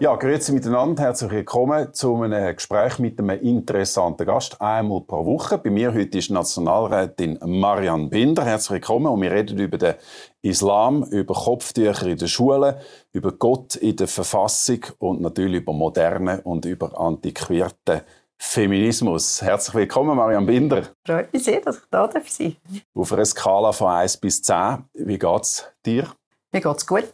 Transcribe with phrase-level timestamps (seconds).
[0.00, 1.02] Ja, grüezi miteinander.
[1.02, 4.58] Herzlich willkommen zu einem Gespräch mit einem interessanten Gast.
[4.58, 5.58] Einmal pro Woche.
[5.58, 8.42] Bei mir heute ist Nationalrätin Marianne Binder.
[8.42, 9.08] Herzlich willkommen.
[9.08, 9.96] Und wir reden über den
[10.40, 12.76] Islam, über Kopftücher in den Schulen,
[13.12, 18.00] über Gott in der Verfassung und natürlich über moderne und über antiquierten
[18.38, 19.42] Feminismus.
[19.42, 20.82] Herzlich willkommen, Marianne Binder.
[21.06, 22.82] Freut mich sehr, dass ich da sein darf.
[22.94, 26.06] Auf einer Skala von 1 bis 10, wie geht es dir?
[26.52, 27.12] Mir geht es gut.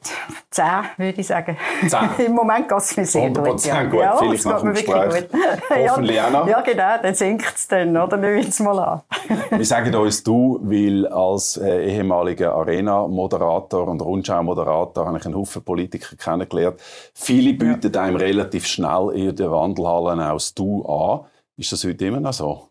[0.50, 0.64] Zehn,
[0.96, 1.58] würde ich sagen.
[1.86, 2.08] Zehn.
[2.26, 3.62] Im Moment geht es mir sehr gut.
[3.66, 4.00] Ja, gut.
[4.00, 5.28] Ja, Vielleicht nach dem Gespräch.
[5.90, 6.48] Hoffentlich ja, noch.
[6.48, 6.94] Ja, genau.
[7.02, 8.16] Dann sinkt es dann, oder?
[8.16, 9.02] Nehmen wir es mal an.
[9.50, 15.62] wir sagen uns du, weil als äh, ehemaliger Arena-Moderator und Rundschau-Moderator habe ich einen Haufen
[15.62, 16.80] Politiker kennengelernt.
[17.12, 18.00] Viele bieten ja.
[18.00, 21.26] einem relativ schnell in den Wandelhallen auch das Du an.
[21.58, 22.70] Ist das heute immer noch so?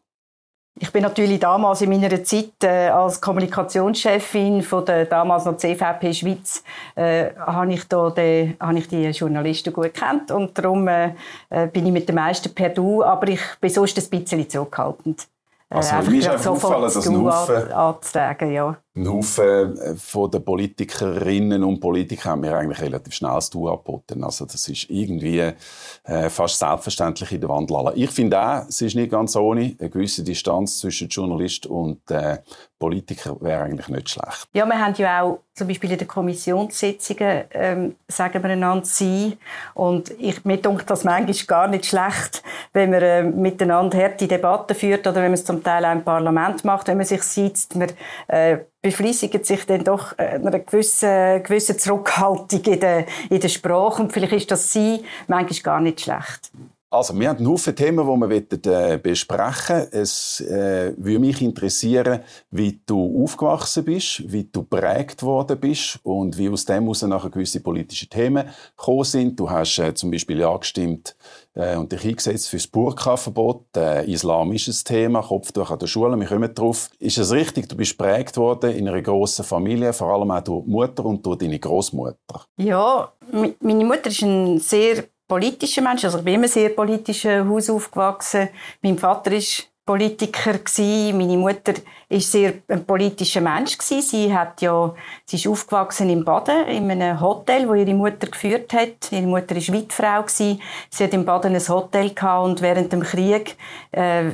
[0.77, 6.13] Ich bin natürlich damals in meiner Zeit äh, als Kommunikationschefin von der damals noch CVP
[6.13, 6.63] Schweiz
[6.95, 11.13] äh, habe ich da den, habe ich die Journalisten gut kennt und darum äh,
[11.49, 15.27] äh, bin ich mit den meisten per Du, aber ich bin sonst ein bisschen zurückhaltend.
[15.69, 18.77] Äh, also, äh, mir ist einfach aufgefallen, dass ein Haufen, anzutragen, ja.
[18.95, 23.67] Ein Haufen äh, von den Politikerinnen und Politikern haben mir eigentlich relativ schnell das Du
[23.67, 24.23] angeboten.
[24.23, 27.91] Also das ist irgendwie äh, fast selbstverständlich in der Wandel.
[27.95, 29.75] Ich finde auch, es ist nicht ganz ohne.
[29.77, 32.37] Eine gewisse Distanz zwischen Journalist und äh,
[32.79, 34.47] Politiker wäre eigentlich nicht schlecht.
[34.53, 39.37] Ja, wir haben ja auch zum Beispiel in den Kommissionssitzungen ähm, sagen wir einander «Sie».
[39.73, 42.43] Und ich, mir denkt das manchmal gar nicht schlecht,
[42.73, 46.03] wenn man äh, miteinander harte Debatten führt oder wenn man es zum Teil auch im
[46.03, 47.75] Parlament macht, wenn man sich sitzt.
[47.75, 47.89] Man
[48.27, 54.03] äh, befließigt sich dann doch äh, einer gewissen, gewissen Zurückhaltung in der, in der Sprache.
[54.03, 56.51] Und vielleicht ist das «Sie» manchmal gar nicht schlecht.
[56.95, 59.87] Also, wir haben einen Haufen Themen, die wir äh, besprechen wollen.
[59.91, 62.21] Es äh, würde mich interessieren,
[62.51, 67.29] wie du aufgewachsen bist, wie du prägt worden bist und wie aus dem heraus nachher
[67.29, 69.37] gewisse politische Themen gekommen sind.
[69.37, 71.17] Du hast äh, zum Beispiel ja gestimmt
[71.53, 73.75] äh, und dich eingesetzt für das Burka-Verbot.
[73.75, 76.89] Äh, Islam ist ein Thema, Kopftuch an der Schule, wir kommen drauf.
[76.99, 80.63] Ist es richtig, du bist prägt worden in einer grossen Familie, vor allem auch durch
[80.63, 82.45] die Mutter und durch deine Großmutter?
[82.55, 83.11] Ja,
[83.59, 86.05] meine Mutter ist ein sehr politischer Mensch.
[86.05, 88.49] Also ich bin immer sehr politischen Haus aufgewachsen.
[88.81, 90.59] Mein Vater ist Politiker.
[90.79, 91.73] Meine Mutter
[92.09, 93.77] ist sehr ein politischer Mensch.
[93.79, 98.73] Sie hat ja, sie ist aufgewachsen in Baden in einem Hotel, wo ihre Mutter geführt
[98.73, 99.11] hat.
[99.11, 100.23] Ihre Mutter ist Witfrau.
[100.27, 100.59] Sie
[100.99, 103.57] hat in Baden ein Hotel gehabt und während dem Krieg
[103.91, 104.31] äh,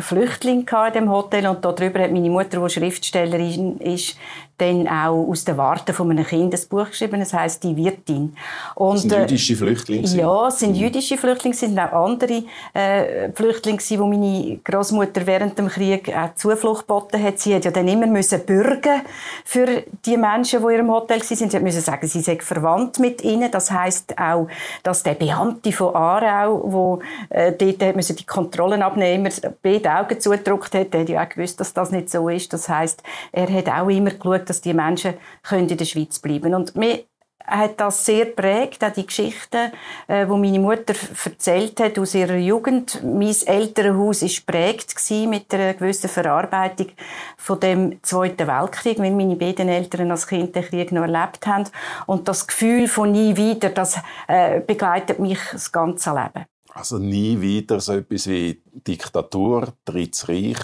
[0.00, 4.16] Flüchtling in dem Hotel und darüber hat meine Mutter, die Schriftstellerin ist,
[4.62, 7.20] dann auch aus der Warte von einem Kind ein Buch geschrieben.
[7.20, 8.36] Das heißt die Wirtin.
[8.74, 10.08] Und, das sind jüdische Flüchtlinge?
[10.08, 15.58] Ja, es sind jüdische Flüchtlinge, es sind auch andere äh, Flüchtlinge, die meine Großmutter während
[15.58, 17.38] dem Krieg auch Zuflucht geboten hat.
[17.38, 19.02] Sie hat ja dann immer müssen bürgen
[19.44, 21.50] für die Menschen, die in ihrem Hotel waren.
[21.50, 23.50] Sie musste sagen, sie sei verwandt mit ihnen.
[23.50, 24.48] Das heißt auch,
[24.82, 27.00] dass der Beamte von Aarau,
[27.30, 31.28] der äh, dort müssen die Kontrollen abnehmen, beide Augen zugedrückt hat, der hat ja auch
[31.28, 32.52] gewusst, dass das nicht so ist.
[32.52, 33.02] Das heißt,
[33.32, 36.54] er hat auch immer geschaut, dass die Menschen können in der Schweiz bleiben können.
[36.56, 37.04] Und wir
[37.44, 39.72] hat das sehr prägt, auch die Geschichten,
[40.06, 43.02] äh, wo meine Mutter erzählt hat aus ihrer Jugend.
[43.02, 44.94] Mein Elternhaus ist prägt
[45.26, 46.88] mit einer gewissen Verarbeitung
[47.36, 51.64] von dem Zweiten Weltkrieg, weil meine beiden Eltern als Kind den Krieg noch erlebt haben.
[52.06, 53.98] Und das Gefühl von nie wieder, das
[54.28, 56.46] äh, begleitet mich das ganze Leben.
[56.74, 60.58] Also nie wieder so etwas wie Diktatur, Drittes Reich,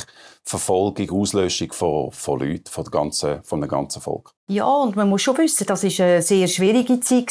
[0.44, 4.32] Verfolgung, Auslöschung von, von Leuten, von, ganzen, von einem ganzen Volk.
[4.50, 7.30] Ja, und man muss schon wissen, das war eine sehr schwierige Zeit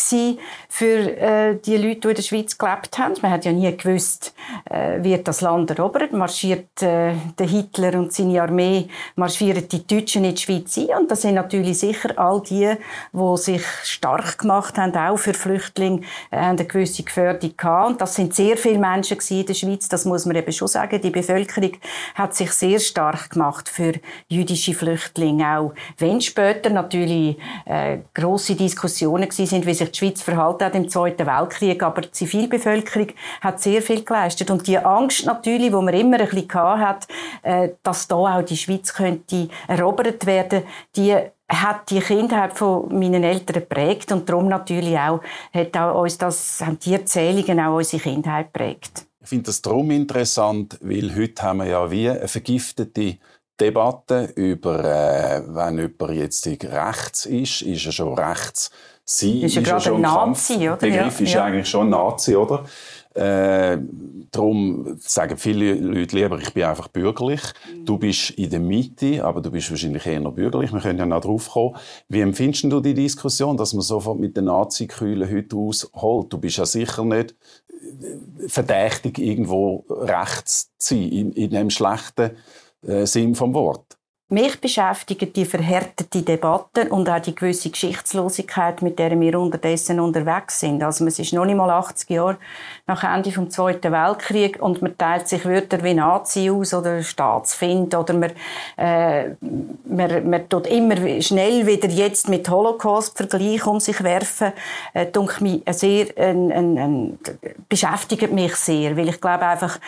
[0.69, 3.15] für äh, die Leute, die in der Schweiz gelebt haben.
[3.23, 4.35] Man hat ja nie gewusst,
[4.65, 6.13] äh, wird das Land erobert.
[6.13, 10.89] Marschiert äh, der Hitler und seine Armee, marschieren die Deutschen in die Schweiz ein.
[10.95, 12.71] Und das sind natürlich sicher all die,
[13.11, 17.89] die sich stark gemacht haben, auch für Flüchtlinge, äh, eine gewisse Gefährdung gehabt.
[17.89, 21.01] Und das sind sehr viele Menschen in der Schweiz, das muss man eben schon sagen.
[21.01, 21.71] Die Bevölkerung
[22.15, 23.93] hat sich sehr stark gemacht für
[24.27, 30.65] jüdische Flüchtlinge, auch wenn später natürlich äh, grosse Diskussionen sind, wie sich die Schweiz verhalten
[30.65, 33.09] hat im Zweiten Weltkrieg, aber die Zivilbevölkerung
[33.41, 37.07] hat sehr viel geleistet und die Angst natürlich, wo man immer ein bisschen hat,
[37.43, 40.63] äh, dass da auch die Schweiz könnte erobert werden,
[40.95, 41.15] die
[41.49, 45.21] hat die Kindheit von meinen Eltern geprägt und darum natürlich auch
[45.53, 49.06] hat auch uns das, haben die Erzählungen auch unsere Kindheit geprägt.
[49.27, 53.17] Ich finde das darum interessant, weil heute haben wir ja wie eine vergiftete
[53.59, 58.71] Debatte über, äh, wenn jemand jetzt rechts ist, ist er schon rechts.
[59.03, 60.77] Sie ist, ist er schon ein Nazi, oder?
[60.77, 61.25] Begriff ja.
[61.25, 61.43] ist ja.
[61.43, 62.63] eigentlich schon Nazi, oder?
[63.17, 63.79] Äh,
[64.31, 67.41] darum sagen viele Leute lieber, ich bin einfach bürgerlich.
[67.41, 67.85] Mhm.
[67.85, 70.71] Du bist in der Mitte, aber du bist wahrscheinlich eher noch bürgerlich.
[70.71, 71.75] Wir können ja noch drauf kommen.
[72.09, 76.31] Wie empfindest du die Diskussion, dass man sofort mit den Nazi-Kühlen heute ausholt?
[76.31, 77.33] Du bist ja sicher nicht
[77.71, 82.31] äh, verdächtig, irgendwo rechts zu sein, in, in dem schlechten
[82.85, 83.86] äh, Sinn vom Wort.
[84.29, 90.59] Mich beschäftigen die verhärtete Debatte und auch die gewisse Geschichtslosigkeit, mit der wir unterdessen unterwegs
[90.59, 90.83] sind.
[90.83, 92.37] Also es ist noch nicht mal 80 Jahre
[92.87, 97.95] nach Ende vom Zweiten Weltkrieg und man teilt sich Wörter wie Nazi aus oder Staatsfind
[97.95, 98.31] oder man,
[98.75, 99.29] äh,
[99.85, 104.51] man, man tut immer schnell wieder jetzt mit Holocaust-Vergleich um sich werfen.
[104.93, 105.07] Äh,
[105.39, 107.19] mich sehr, ein, ein, ein,
[107.69, 109.79] beschäftigt mich sehr, weil ich glaube einfach,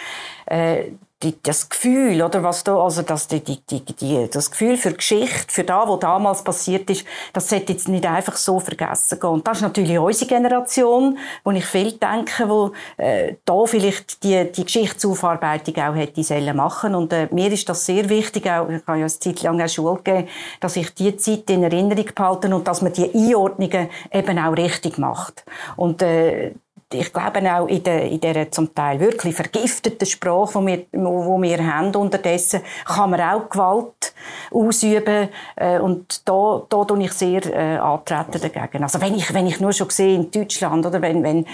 [0.45, 4.93] äh, die, das Gefühl, oder was da, also das, die, die, die, das Gefühl für
[4.93, 9.29] Geschichte, für das, was damals passiert ist, das sollte jetzt nicht einfach so vergessen gehen.
[9.29, 14.49] Und das ist natürlich unsere Generation, wo ich viel denke, wo äh, da vielleicht die,
[14.49, 16.95] die Geschichtsaufarbeitung auch hätte sollen machen.
[16.95, 19.67] Und äh, mir ist das sehr wichtig, auch, ich habe ja eine Zeit lang auch
[19.67, 20.27] Schule gegeben,
[20.61, 24.97] dass ich die Zeit in Erinnerung behalte und dass man die Einordnungen eben auch richtig
[24.97, 25.43] macht.
[25.75, 26.53] Und äh,
[26.91, 31.39] ich glaube auch in der, in der zum Teil wirklich vergifteten Sprache, die wir, wo
[31.41, 34.13] wir haben unterdessen, kann man auch Gewalt
[34.51, 38.83] ausüben äh, und da, da tue ich sehr äh, antreten dagegen.
[38.83, 41.45] Also wenn ich, wenn ich nur schon sehe in Deutschland oder wenn, wenn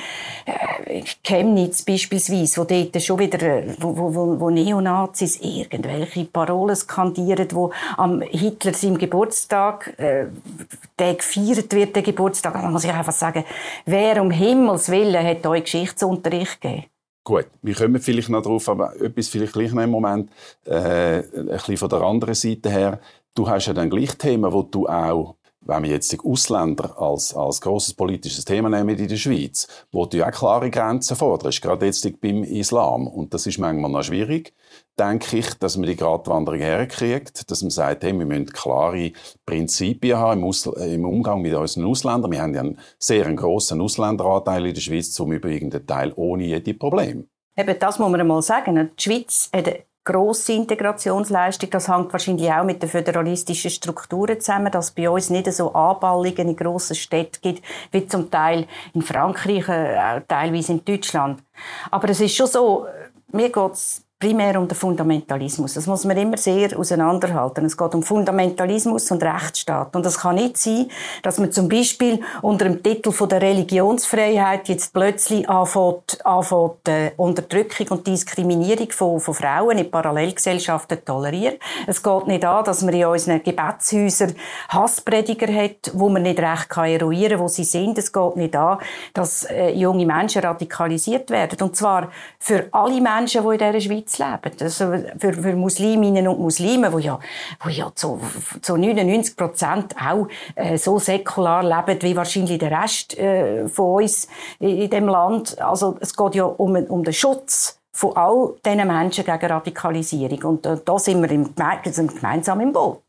[0.46, 7.48] äh, Chemnitz beispielsweise, wo dort schon wieder, äh, wo, wo, wo Neonazis irgendwelche Parolen skandieren,
[7.52, 10.26] wo am Hitler seinem Geburtstag äh,
[10.98, 13.44] der gefeiert wird, der Geburtstag, dann muss ich einfach sagen,
[13.86, 16.86] wer um Himmels Willen hat euch Geschichtsunterricht gegeben?
[17.24, 20.30] Gut, wir kommen vielleicht noch darauf, aber etwas vielleicht gleich noch im Moment,
[20.66, 23.00] äh, ein bisschen von der anderen Seite her.
[23.34, 25.36] Du hast ja dann gleich Themen, wo du auch
[25.66, 30.06] wenn wir jetzt die Ausländer als, als grosses politisches Thema nehmen in der Schweiz, wo
[30.06, 33.08] du auch klare Grenzen forderst, gerade jetzt beim Islam.
[33.08, 34.54] Und das ist manchmal noch schwierig,
[35.00, 39.12] denke ich, dass man die Gratwanderung herkriegt, dass man sagt, hey, wir müssen klare
[39.46, 42.32] Prinzipien haben im, Ausl im Umgang mit unseren Ausländern.
[42.32, 46.74] Wir haben ja einen sehr grossen Ausländeranteil in der Schweiz, zum übrigen Teil ohne jede
[46.74, 47.26] Probleme.
[47.58, 48.92] Eben, das muss man einmal sagen.
[48.98, 51.70] Die Schweiz hat grosse Integrationsleistung.
[51.72, 55.74] Das hängt wahrscheinlich auch mit den föderalistischen Strukturen zusammen, dass es bei uns nicht so
[55.74, 61.44] Anballungen in grossen Städten gibt, wie zum Teil in Frankreich, äh, teilweise in Deutschland.
[61.92, 62.86] Aber es ist schon so,
[63.32, 65.74] mir geht's primär um den Fundamentalismus.
[65.74, 67.66] Das muss man immer sehr auseinanderhalten.
[67.66, 69.94] Es geht um Fundamentalismus und Rechtsstaat.
[69.94, 70.90] Und es kann nicht sein,
[71.22, 77.12] dass man zum Beispiel unter dem Titel von der Religionsfreiheit jetzt plötzlich anfängt, anfängt äh,
[77.18, 81.56] Unterdrückung und Diskriminierung von, von Frauen in Parallelgesellschaften tolerieren.
[81.86, 84.34] Es geht nicht an, dass man in unseren Gebetshäusern
[84.70, 87.98] Hassprediger hat, wo man nicht recht kann eruieren, wo sie sind.
[87.98, 88.78] Es geht nicht an,
[89.14, 91.60] dass äh, junge Menschen radikalisiert werden.
[91.62, 94.56] Und zwar für alle Menschen, die in dieser Schweiz Schweiz leben.
[94.60, 94.86] Also
[95.18, 97.20] für, für Musliminnen und Muslime, die ja,
[97.62, 98.20] wo ja zu,
[98.62, 104.28] zu 99 Prozent auch äh, so säkular leben wie wahrscheinlich der Rest äh, von uns
[104.60, 105.60] in, in dem Land.
[105.62, 110.44] Also es geht ja um, um den Schutz von all diesen Menschen gegen Radikalisierung.
[110.44, 113.02] Und äh, da sind wir im, gemeinsam im Boot.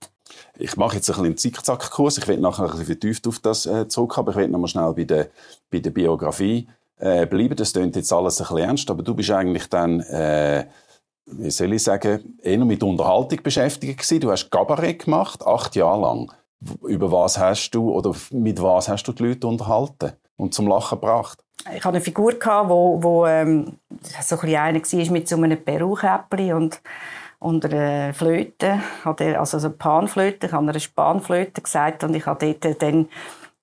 [0.58, 2.19] Ich mache jetzt ein bisschen einen Zickzackkurs.
[2.19, 4.31] Ich werde nachher ein bisschen vertieft auf das äh, zurückkommen.
[4.31, 5.28] Ich werde noch mal schnell bei der,
[5.70, 6.66] bei der Biografie
[6.99, 7.56] äh, bleiben.
[7.56, 10.66] Das klingt jetzt alles ein bisschen ernst, aber du bist eigentlich dann äh,
[11.26, 14.20] wie soll ich sagen, eher mit Unterhaltung beschäftigt gewesen.
[14.20, 16.33] Du hast Kabarett gemacht, acht Jahre lang.
[16.87, 21.00] Über was hast du oder mit was hast du die Leute unterhalten und zum Lachen
[21.00, 21.38] gebracht?
[21.75, 23.78] Ich hatte eine Figur, gehabt, wo, wo ähm,
[24.23, 26.80] so ein einer war mit so einem Perukäppli und
[27.38, 32.83] und einer Flöte, also eine Panflöte, ich habe eine Spanflöte gesagt und ich habe dort
[32.83, 33.09] dann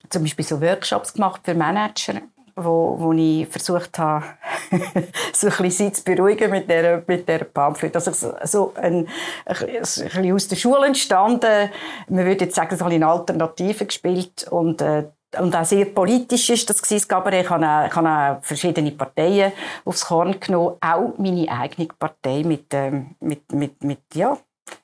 [0.08, 2.20] zum Beispiel so Workshops gemacht für Manager
[2.56, 4.24] wo, wo ich versucht habe,
[5.32, 7.94] so ein bisschen zu beruhigen mit der, mit der Pamphlet.
[7.94, 9.08] Also so ein,
[9.46, 11.70] ein bisschen aus der Schule entstanden.
[12.08, 15.04] Man würde jetzt sagen, so ein Alternative gespielt und äh,
[15.40, 18.92] und auch sehr politisch ist das gewesen, aber ich habe, auch, ich habe auch verschiedene
[18.92, 19.52] Parteien
[19.84, 24.38] aufs Korn genommen, auch meine eigene Partei mit, ähm, mit, mit, mit, ja,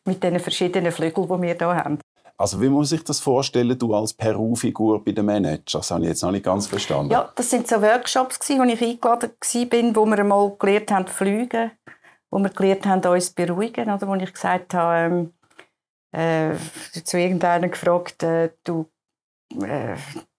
[0.04, 2.00] mit den verschiedenen Flügeln, die wir hier haben.
[2.40, 5.62] Also wie muss ich das vorstellen, du als Peru-Figur bei den Managern?
[5.70, 7.12] Das habe ich jetzt noch nicht ganz verstanden.
[7.12, 11.72] Ja, das sind so Workshops, wo ich eingeladen war, wo wir einmal gelernt haben fliegen,
[12.30, 15.32] wo wir gelernt haben, uns beruhigen, oder wo ich gesagt habe,
[16.14, 18.86] ähm, äh, zu irgendeinem gefragt, äh, du,
[19.62, 19.96] äh,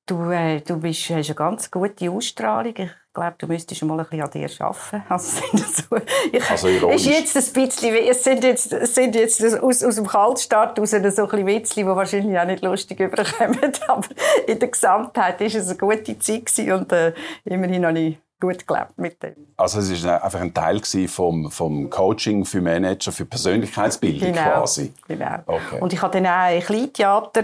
[0.08, 2.74] du, äh, du bist, hast eine ganz gute Ausstrahlung.
[2.78, 5.04] Ich glaube, du müsstest mal ein bisschen an dir arbeiten.
[5.10, 5.98] Also, so,
[6.32, 10.08] ich, also ist jetzt ein bisschen, es sind jetzt, es sind jetzt aus, aus dem
[10.08, 14.08] Kaltstart raus so ein bisschen Witzchen, die wahrscheinlich auch nicht lustig überkommen, aber
[14.48, 17.14] in der Gesamtheit war es eine gute Zeit gewesen und äh,
[17.46, 19.36] immerhin habe ich gut gelebt mit dem.
[19.56, 24.94] Also es ist einfach ein Teil vom, vom Coaching für Manager, für Persönlichkeitsbildung genau, quasi?
[25.08, 25.38] Genau.
[25.46, 25.80] Okay.
[25.80, 27.44] Und ich hatte dann auch ein Kleintheater,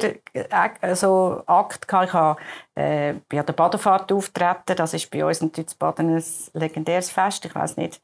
[0.82, 2.08] also Akt gehabt.
[2.08, 2.40] Ich habe
[2.76, 4.76] äh, bei der Badefahrt auftreten.
[4.76, 6.24] Das ist bei uns natürlich Baden ein
[6.54, 7.46] legendäres Fest.
[7.46, 8.02] Ich weiß nicht,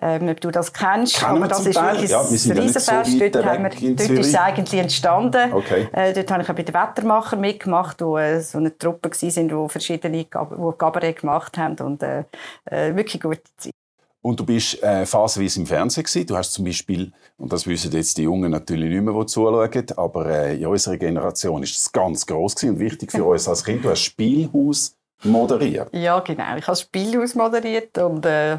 [0.00, 1.94] ähm, ob du das kennst, Kennen aber das ist Teil.
[1.94, 3.12] wirklich ja, ein Riesenfest.
[3.12, 5.52] So dort, haben wir, dort ist es eigentlich entstanden.
[5.52, 5.88] Okay.
[5.92, 9.48] Äh, dort habe ich auch bei den Wettermacher mitgemacht, wo äh, so eine Truppe waren,
[9.48, 12.24] die verschiedene wo Cabaret gemacht haben und äh,
[12.66, 13.72] äh, wirklich gute Zeit.
[14.20, 16.26] Und du bist äh, phasenweise im Fernsehen gewesen.
[16.26, 19.86] Du hast zum Beispiel, und das wissen jetzt die Jungen natürlich nicht mehr, die zuschauen,
[19.96, 23.84] aber äh, in unserer Generation ist das ganz groß und wichtig für uns als Kind.
[23.84, 25.88] Du hast Spielhaus moderiert.
[25.92, 26.56] Ja, genau.
[26.56, 28.58] Ich habe Spielhaus moderiert und äh,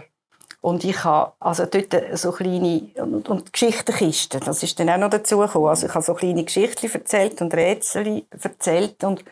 [0.61, 5.09] und ich habe also dort so kleine und, und Geschichtenkisten, das ist dann auch noch
[5.09, 5.67] dazu gekommen.
[5.67, 9.23] Also ich habe so kleine Geschichten erzählt und Rätsel erzählt und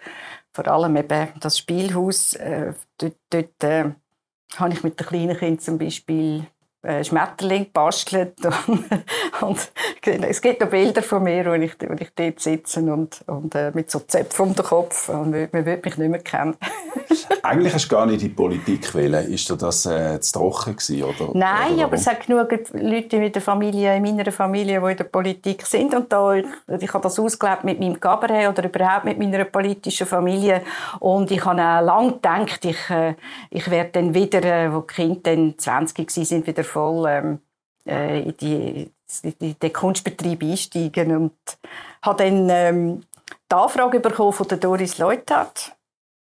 [0.53, 3.91] vor allem eben das Spielhaus, äh, dort, dort äh,
[4.55, 6.47] habe ich mit den kleinen Kindern zum Beispiel
[7.03, 8.33] Schmetterling gebastelt.
[9.41, 9.71] und,
[10.03, 13.71] es gibt noch Bilder von mir, wo ich, wo ich dort sitze und, und äh,
[13.73, 15.09] mit so Zöpfen um den Kopf.
[15.09, 16.55] Und man, man würde mich nicht mehr kennen.
[17.43, 19.31] Eigentlich hast du gar nicht in die Politik wählen.
[19.31, 21.31] Ist dir das äh, zu trocken gewesen, oder?
[21.33, 24.97] Nein, oder aber es hat genug Leute in, der Familie, in meiner Familie, die in
[24.97, 25.93] der Politik sind.
[25.93, 26.45] Und da, ich,
[26.79, 30.61] ich habe das ausgelebt mit meinem Cabaret oder überhaupt mit meiner politischen Familie.
[30.99, 33.15] Und ich habe auch lange gedacht, ich, äh,
[33.49, 37.39] ich werde dann wieder, äh, wo die Kinder dann 20 waren, wieder voll ähm,
[37.87, 38.91] äh, in, die,
[39.39, 41.17] in den Kunstbetrieb einsteigen.
[41.17, 41.33] Und
[42.03, 43.03] habe dann ähm,
[43.51, 45.77] die Anfrage bekommen von der Doris Leuthard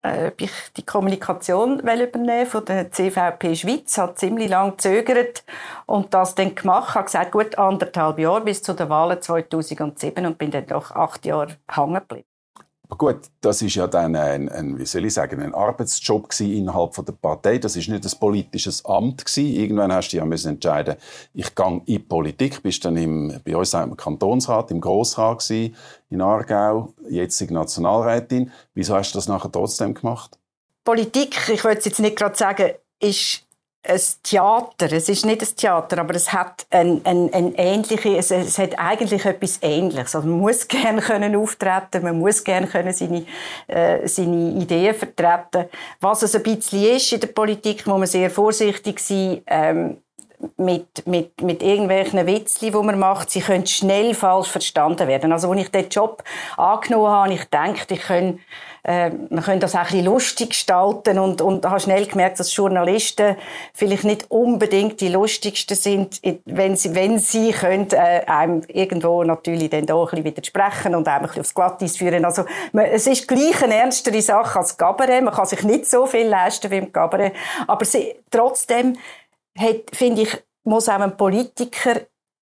[0.04, 3.98] äh, ob ich die Kommunikation übernehmen von der CVP Schweiz.
[3.98, 5.46] Hat ziemlich lange gezögert
[5.86, 6.96] und das dann gemacht.
[6.96, 11.26] Habe gesagt, gut anderthalb Jahre bis zu den Wahlen 2007 und bin dann doch acht
[11.26, 12.33] Jahre hängen geblieben.
[12.98, 17.06] Gut, das ist ja dann ein, ein, wie soll ich sagen, ein Arbeitsjob innerhalb von
[17.06, 17.58] der Partei.
[17.58, 19.54] Das ist nicht ein politisches Amt gewesen.
[19.54, 20.96] Irgendwann hast du ja müssen entscheiden,
[21.34, 22.62] ich gehe in die Politik.
[22.62, 28.52] Bist dann im, bei uns im Kantonsrat, im Grossrat in Aargau, jetzig Nationalrätin.
[28.74, 30.38] Wieso hast du das nachher trotzdem gemacht?
[30.84, 33.44] Politik, ich würde jetzt nicht gerade sagen, ist
[33.86, 34.92] ein Theater.
[34.92, 38.80] Es ist nicht ein Theater, aber es hat ein, ein, ein ähnliche, es, es, hat
[38.80, 40.16] eigentlich etwas Ähnliches.
[40.16, 43.26] Also man muss gerne können auftreten, man muss gerne können seine,
[43.68, 45.66] äh, seine Ideen vertreten.
[46.00, 49.42] Was es ein bisschen ist in der Politik, muss man sehr vorsichtig sein.
[49.48, 49.98] Ähm,
[50.58, 55.32] mit, mit, mit irgendwelchen Witzli, die man macht, sie können schnell falsch verstanden werden.
[55.32, 56.22] Also, als ich diesen Job
[56.58, 58.40] angenommen habe, ich denke, ich kann
[58.86, 62.54] äh, man könnte das auch ein bisschen lustig gestalten und, und habe schnell gemerkt, dass
[62.54, 63.38] Journalisten
[63.74, 69.70] vielleicht nicht unbedingt die lustigsten sind, wenn sie, wenn sie können, äh, einem irgendwo natürlich
[69.70, 72.26] dann doch ein bisschen widersprechen und einem ein bisschen aufs Glatteis führen.
[72.26, 75.24] Also, man, es ist gleich eine ernstere Sache als Cabaret.
[75.24, 77.34] Man kann sich nicht so viel leisten wie im Cabaret.
[77.68, 78.98] Aber sie, trotzdem,
[79.94, 82.02] finde ich, muss auch ein Politiker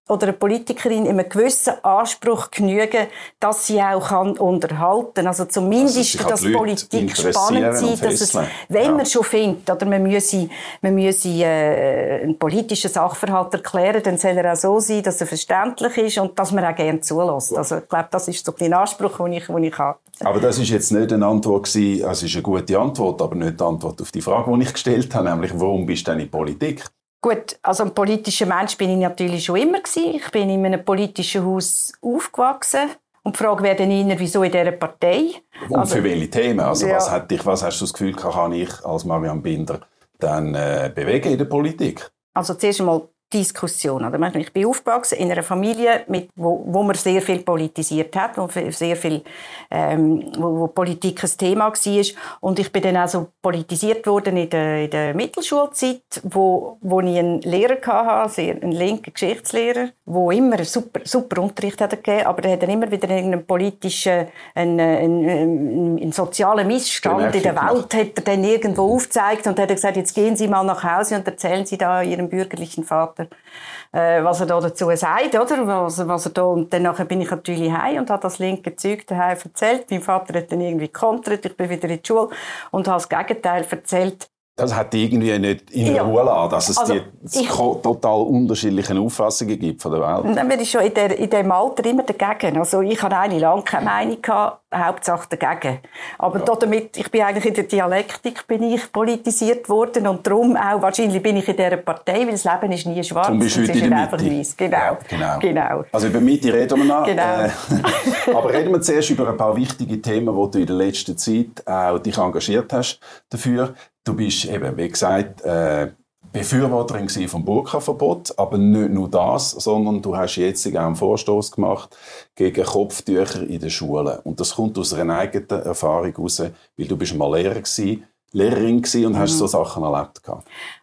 [0.09, 3.07] oder eine Politikerin in einem gewissen Anspruch genügen,
[3.39, 8.35] dass sie auch kann unterhalten Also zumindest, also dass Politik spannend sein dass es,
[8.67, 8.91] wenn ja.
[8.91, 10.49] man schon findet, oder man müsse,
[10.81, 15.27] man müsse äh, einen politischen Sachverhalt erklären, dann soll er auch so sein, dass er
[15.27, 17.55] verständlich ist und dass man auch gerne zulässt.
[17.55, 19.99] Also ich glaube, das ist so ein Anspruch, den ich, den ich habe.
[20.23, 23.35] Aber das ist jetzt nicht eine Antwort gewesen, also es ist eine gute Antwort, aber
[23.35, 26.19] nicht die Antwort auf die Frage, die ich gestellt habe, nämlich warum bist du denn
[26.21, 26.83] in Politik?
[27.21, 30.15] Gut, also ein politischer Mensch bin ich natürlich schon immer gewesen.
[30.15, 32.89] Ich bin in einem politischen Haus aufgewachsen.
[33.23, 35.35] Und die Frage wäre dann eher, wieso in dieser Partei?
[35.69, 36.61] Und also, für welche Themen?
[36.61, 36.95] Also ja.
[36.95, 39.81] was, hat dich, was hast du das Gefühl, kann ich als Marianne Binder
[40.17, 42.09] dann äh, bewegen in der Politik?
[42.33, 44.05] Also zuerst einmal Diskussion.
[44.05, 44.35] Oder?
[44.35, 48.47] Ich bin aufgewachsen in einer Familie, mit, wo, wo man sehr viel politisiert hat, wo
[48.47, 49.23] sehr viel,
[49.69, 52.05] ähm, wo, wo Politik ein Thema war.
[52.41, 57.17] Und ich bin dann also politisiert worden in der, in der Mittelschulzeit, wo, wo ich
[57.17, 62.51] einen Lehrer hatte, einen linken Geschichtslehrer, der immer super, super Unterricht hat gegeben, aber der
[62.53, 67.93] hat dann immer wieder einen politischen, einen, einen, einen, einen sozialen Missstand in der Welt
[67.93, 71.27] hat er dann irgendwo aufgezeigt und hat gesagt, jetzt gehen Sie mal nach Hause und
[71.27, 75.67] erzählen Sie da Ihrem bürgerlichen Vater Vater, äh, was er da dazu sagt, oder?
[75.67, 79.05] Was, was er da, und dann bin ich natürlich heim und habe das linke Zeug
[79.07, 79.85] daheim erzählt.
[79.89, 82.29] Mein Vater hat dann irgendwie kontert, ich bin wieder in die Schule
[82.71, 84.27] und habe das Gegenteil erzählt.
[84.57, 86.03] Das hat irgendwie nicht in ja.
[86.03, 90.37] Ruhe lassen, dass es also, die ich, total unterschiedlichen Auffassungen gibt von der Welt.
[90.37, 92.57] Dann bin ich schon in, der, in dem Alter immer dagegen.
[92.57, 95.79] Also ich hatte eigentlich lange keine Meinung gehabt, Hauptsache dagegen.
[96.17, 96.55] Aber ja.
[96.55, 101.21] damit, ich bin eigentlich in der Dialektik bin ich politisiert worden und darum auch, wahrscheinlich
[101.21, 104.57] bin ich in dieser Partei, weil das Leben ist nie schwarz, es ist einfach weiß.
[104.57, 104.77] Genau.
[104.77, 105.39] Ja, genau.
[105.39, 105.83] genau.
[105.91, 107.05] Also über Mitte reden wir noch.
[107.05, 107.41] Genau.
[107.41, 107.49] Äh,
[108.33, 111.65] aber reden wir zuerst über ein paar wichtige Themen, wo du in der letzten Zeit
[111.65, 112.99] auch dich engagiert hast
[113.29, 113.73] dafür.
[114.03, 115.91] Du bist eben, wie gesagt, äh,
[116.31, 121.95] Befürworterin vom Burka-Verbot, aber nicht nur das, sondern du hast jetzt auch einen Vorstoß gemacht
[122.35, 124.19] gegen Kopftücher in den Schulen.
[124.23, 128.81] Und das kommt aus einer eigenen Erfahrung heraus, weil du bist mal Lehrer gewesen, Lehrerin
[128.81, 129.19] gewesen und mhm.
[129.19, 130.21] hast so Sachen erlebt.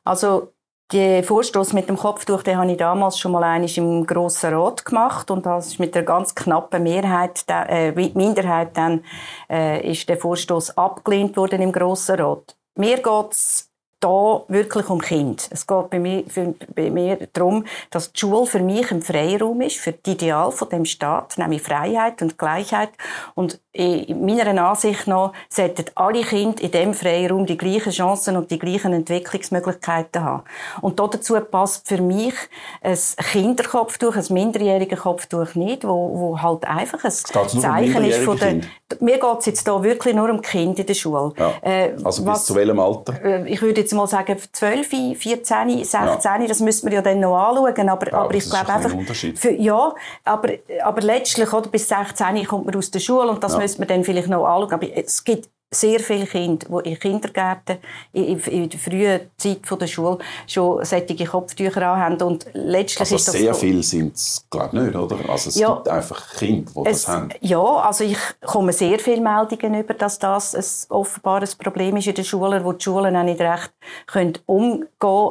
[0.05, 0.53] Also
[0.93, 4.85] der Vorstoß mit dem Kopftuch, den habe ich damals schon mal einmal im Grossen Rat
[4.85, 9.05] gemacht und das ist mit einer ganz knappen Mehrheit, äh, Minderheit dann,
[9.51, 12.57] äh, ist der Vorstoß abgelehnt worden im Grossen Rat.
[12.75, 13.68] Mir geht's
[14.01, 15.49] da wirklich um Kind.
[15.51, 19.61] Es geht bei mir, für, bei mir darum, dass die Schule für mich ein Freiraum
[19.61, 22.91] ist, für die Ideal von dem Staat, nämlich Freiheit und Gleichheit.
[23.35, 28.51] Und in meiner Ansicht nach sollten alle Kinder in diesem Freiraum die gleichen Chancen und
[28.51, 30.43] die gleichen Entwicklungsmöglichkeiten haben.
[30.81, 32.35] Und dazu passt für mich
[32.83, 32.99] ein
[33.33, 38.61] Kinderkopftuch, ein minderjähriges Kopftuch nicht, wo, wo halt einfach ein Zeichen ist von der...
[39.01, 41.33] Mir geht es jetzt hier wirklich nur um Kinder in der Schule.
[41.37, 41.53] Ja.
[41.61, 43.23] Äh, also bis was, zu welchem Alter?
[43.23, 46.47] Äh, ich würde jetzt mal sagen 12, 14, 16, ja.
[46.47, 48.91] das müsste man ja dann noch anschauen, aber, ja, aber ich glaube einfach...
[49.37, 50.51] Für, ja, aber,
[50.83, 53.61] aber letztlich, oder, bis 16 kommt man aus der Schule und das ja.
[53.61, 57.79] müsste man dann vielleicht noch anschauen, aber es gibt sehr viele Kinder, die in Kindergärten,
[58.13, 63.29] in, in der frühen Zeit der Schule schon solche Kopftücher haben und letztlich also ist
[63.29, 63.61] das sehr so.
[63.61, 65.17] viele sind es, glaube ich, nicht, oder?
[65.29, 67.29] Also es ja, gibt einfach Kinder, die es, das haben.
[67.41, 72.15] Ja, also ich komme sehr viele Meldungen über, dass das ein offenbares Problem ist in
[72.15, 73.71] den Schulen, wo die Schulen auch nicht recht
[74.07, 74.89] können umgehen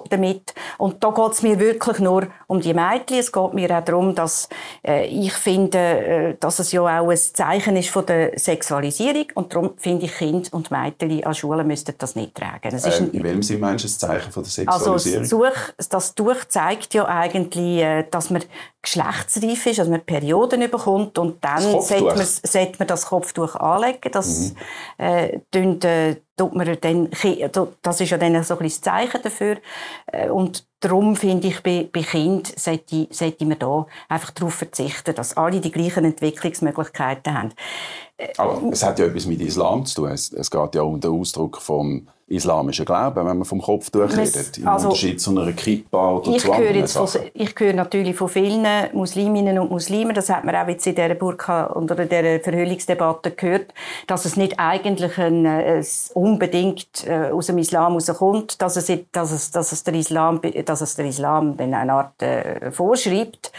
[0.09, 0.53] damit.
[0.77, 3.17] Und da geht es mir wirklich nur um die Mädchen.
[3.17, 4.49] Es geht mir auch darum, dass
[4.85, 9.53] äh, ich finde, äh, dass es ja auch ein Zeichen ist von der Sexualisierung und
[9.53, 12.69] darum finde ich Kinder und Mädchen an Schulen müssten das nicht tragen.
[12.69, 15.21] Das äh, in welchem Sinne meinst du das Zeichen von der Sexualisierung?
[15.21, 15.43] Also
[15.77, 18.43] das, das Tuch zeigt ja eigentlich, äh, dass man
[18.81, 24.11] geschlechtsreif ist, dass man Perioden bekommt und dann sollte man, sollte man das Kopftuch anlegen.
[24.11, 24.53] Das,
[24.97, 25.05] mhm.
[25.05, 27.09] äh, äh, tut man dann,
[27.81, 29.57] das ist ja dann so ein Zeichen dafür.
[30.05, 35.15] Äh, und darum finde ich, bei, bei Kindern sollte, sollte man da einfach darauf verzichten,
[35.15, 37.53] dass alle die gleichen Entwicklungsmöglichkeiten haben.
[38.37, 40.11] Aber es hat ja etwas mit Islam zu tun.
[40.11, 44.57] Es, es geht ja um den Ausdruck vom islamischen Glauben, wenn man vom Kopftuch redet,
[44.57, 48.17] im also, Unterschied zu einer Kippa oder ich zu anderen jetzt von, Ich höre natürlich
[48.17, 52.09] von vielen Musliminnen und Muslimen, das hat man auch jetzt in dieser Burka oder in
[52.09, 53.73] dieser Verhüllungsdebatte gehört,
[54.07, 55.85] dass es nicht eigentlich ein, ein
[56.15, 60.81] unbedingt äh, aus dem Islam herauskommt, dass es, dass es, dass es der Islam, dass
[60.81, 63.53] es der Islam eine Art äh, vorschreibt.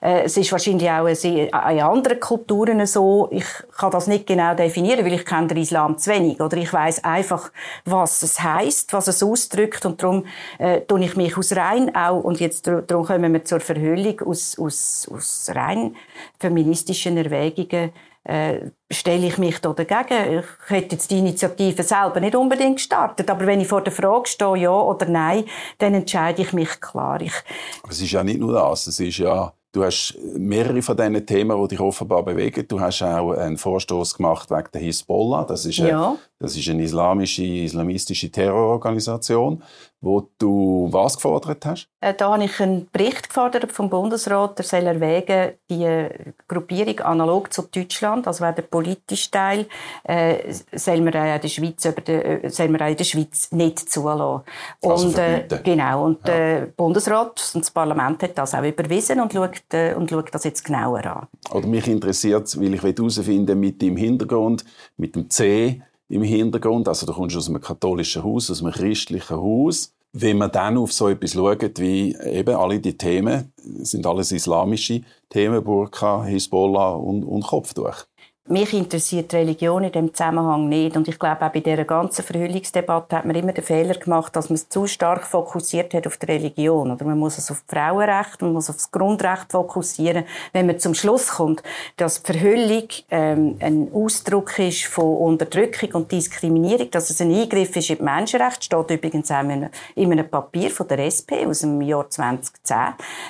[0.00, 3.28] Äh, es ist wahrscheinlich auch in anderen Kulturen so.
[3.30, 6.40] Ich kann das nicht genau definieren, weil ich kenne den Islam zu wenig.
[6.40, 7.50] Oder ich weiß einfach,
[7.84, 10.24] was was es heißt, was es ausdrückt und darum
[10.58, 14.56] äh, tue ich mich aus rein auch und jetzt darum kommen wir zur Verhüllung aus,
[14.58, 15.96] aus, aus rein
[16.38, 17.90] feministischen Erwägungen
[18.22, 20.38] äh, stelle ich mich da dagegen.
[20.38, 24.28] Ich hätte jetzt die Initiative selber nicht unbedingt gestartet, aber wenn ich vor der Frage
[24.28, 25.44] stehe, ja oder nein,
[25.78, 27.20] dann entscheide ich mich klar.
[27.20, 27.34] Ich
[27.82, 31.26] aber es ist ja nicht nur das, es ist ja Du hast mehrere von diesen
[31.26, 32.64] Themen, die dich offenbar bewegen.
[32.68, 35.42] Du hast auch einen Vorstoß gemacht wegen der Hisbollah.
[35.42, 36.10] Das ist, ja.
[36.10, 39.64] eine, das ist eine islamische, islamistische Terrororganisation,
[40.04, 41.88] wo du was gefordert hast?
[42.00, 46.08] Äh, da habe ich einen Bericht gefordert vom Bundesrat, der soll erwägen, die
[46.46, 49.66] Gruppierung analog zu Deutschland, also der politische Teil,
[50.04, 54.44] äh, soll man in der Schweiz, über die, soll man in der Schweiz nicht zulassen.
[54.82, 56.04] Also und, äh, genau.
[56.04, 56.34] Und ja.
[56.34, 60.44] der Bundesrat und das Parlament hat das auch überwiesen und schaut, äh, und schaut das
[60.44, 61.26] jetzt genauer an.
[61.50, 64.64] Oder mich interessiert, weil ich herausfinden mit dem Hintergrund,
[64.96, 66.88] mit dem C, im Hintergrund.
[66.88, 70.92] Also du kommst aus einem katholischen Haus, aus einem christlichen Haus wenn man dann auf
[70.92, 77.24] so etwas schaut, wie eben alle die Themen, sind alles islamische Themen, Burka, Hisbollah und,
[77.24, 78.06] und Kopftuch.
[78.46, 80.98] Mich interessiert Religion in dem Zusammenhang nicht.
[80.98, 84.50] Und ich glaube, auch bei dieser ganzen Verhüllungsdebatte hat man immer den Fehler gemacht, dass
[84.50, 86.90] man es zu stark fokussiert hat auf die Religion.
[86.90, 90.24] Oder man muss es auf das Frauenrecht, man muss auf das Grundrecht fokussieren.
[90.52, 91.62] Wenn man zum Schluss kommt,
[91.96, 97.74] dass die Verhüllung ähm, ein Ausdruck ist von Unterdrückung und Diskriminierung, dass es ein Eingriff
[97.74, 101.48] ist in die Menschenrechte, steht übrigens auch in einem, in einem Papier von der SP
[101.48, 102.76] aus dem Jahr 2010.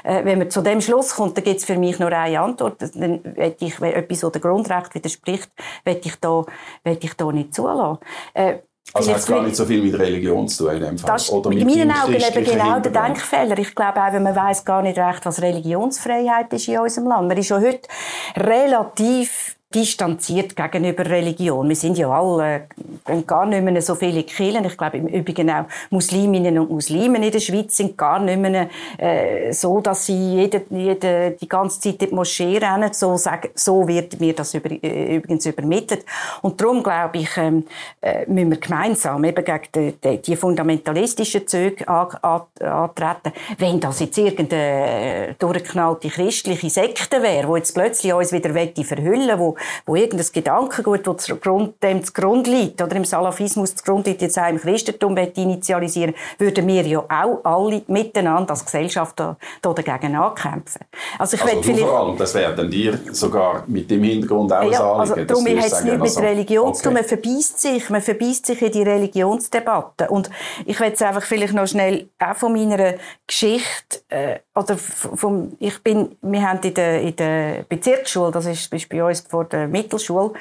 [0.03, 2.83] Äh, wenn man zu dem Schluss kommt, dann gibt es für mich nur eine Antwort.
[2.97, 5.51] Dann hätte ich etwas, das Grundrecht widerspricht,
[5.85, 6.45] will ich da,
[6.83, 7.99] will ich da nicht zulassen.
[8.33, 8.59] Äh,
[8.93, 11.13] also hat gar nicht so viel mit Religion zu tun in dem Fall?
[11.13, 13.59] Das Oder mit in meinen Augen eben genau der Denkfehler.
[13.59, 17.29] Ich glaube auch, wenn man weiß gar nicht recht, was Religionsfreiheit ist in unserem Land.
[17.29, 17.89] Man ist schon heute
[18.37, 21.69] relativ distanziert gegenüber Religion.
[21.69, 22.69] Wir sind ja alle
[23.07, 24.65] äh, gar nicht mehr so viele Kirchen.
[24.65, 28.69] Ich glaube im Übrigen auch Musliminnen und Muslimen in der Schweiz sind gar nicht mehr
[28.99, 32.93] äh, so, dass sie jede, jede, die ganze Zeit in die Moschee rennen.
[32.93, 36.05] So, sagen, so wird mir das über, äh, übrigens übermittelt.
[36.43, 37.65] Und darum glaube ich, ähm,
[38.01, 43.33] äh, müssen wir gemeinsam eben gegen die, die, die fundamentalistischen Züge an, an, antreten.
[43.59, 48.51] Wenn das jetzt irgendeine durchgeknallte christliche Sekte wäre, die jetzt plötzlich uns wieder
[48.85, 49.57] verhüllen wo
[49.87, 54.49] wo irgendein Gedankengut, das Grund, dem zugrunde liegt, oder im Salafismus zugrunde liegt, jetzt auch
[54.49, 60.83] im Christentum initialisieren, würden wir ja auch alle miteinander als Gesellschaft da, da dagegen ankämpfen.
[61.19, 61.81] Also ich also vielleicht...
[61.81, 65.67] vor allem, das wäre dann dir sogar mit dem Hintergrund auch ja, also darum hat
[65.67, 66.77] es nicht mit Religion okay.
[66.77, 70.31] zu tun, man verbeißt sich, man verbeißt sich in die Religionsdebatte und
[70.65, 72.95] ich will jetzt einfach vielleicht noch schnell auch von meiner
[73.27, 78.73] Geschichte äh, oder vom, ich bin, wir haben in der, in der Bezirksschule, das ist,
[78.73, 80.33] ist bei uns vor der Mittelschule,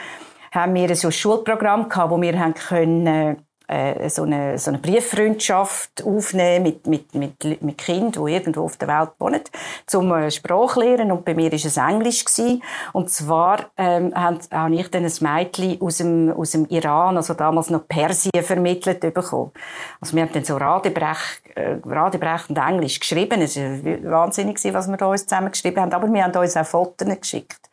[0.51, 4.79] haben wir so ein Schulprogramm gehabt, wo wir haben können, äh, so, eine, so eine
[4.79, 9.41] Brieffreundschaft aufnehmen mit, mit, mit, mit Kindern, die irgendwo auf der Welt wohnen,
[9.85, 11.11] zum äh, Sprachlehren.
[11.11, 12.25] Und bei mir war es Englisch.
[12.25, 12.63] Gewesen.
[12.93, 17.69] Und zwar ähm, habe ich dann ein Mädchen aus dem, aus dem Iran, also damals
[17.69, 19.51] noch Persien, vermittelt bekommen.
[19.99, 23.41] Also wir haben dann so radebrech, äh, radebrechend Englisch geschrieben.
[23.41, 25.93] Es war wahnsinnig, was wir da uns zusammen geschrieben haben.
[25.93, 27.69] Aber wir haben uns auch Fotos geschickt.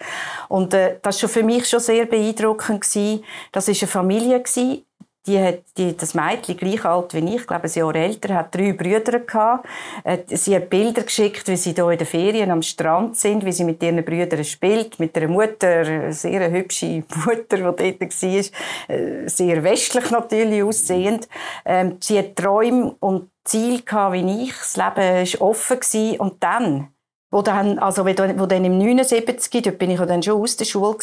[0.48, 2.81] Und äh, das war für mich schon sehr beeindruckend.
[2.81, 3.24] Gewesen.
[3.53, 4.85] Das war eine Familie, gewesen,
[5.26, 8.54] die hat, die, das Mädchen, gleich alt wie ich, ich glaube ein Jahr älter, hat
[8.54, 9.66] drei Brüder gehabt.
[10.04, 13.52] Äh, sie hat Bilder geschickt, wie sie hier in den Ferien am Strand sind, wie
[13.52, 18.96] sie mit ihren Brüdern spielt, mit einer Mutter, eine sehr hübsche Mutter, die dort war,
[18.96, 21.28] äh, sehr westlich natürlich aussehend.
[21.64, 24.52] Ähm, sie hat Träume und Ziele wie ich.
[24.52, 26.88] Das Leben war offen und dann,
[27.30, 28.12] wo dann, also wo
[28.46, 30.96] dann im 79, dort bin ich dann schon aus der Schule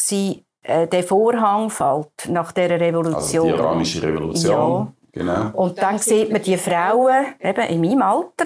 [0.67, 3.15] der Vorhang fällt nach der Revolution.
[3.15, 4.51] Also die iranische Revolution.
[4.51, 4.93] Ja.
[5.13, 5.49] Genau.
[5.53, 8.45] Und dann sieht man die Frauen eben in meinem Alter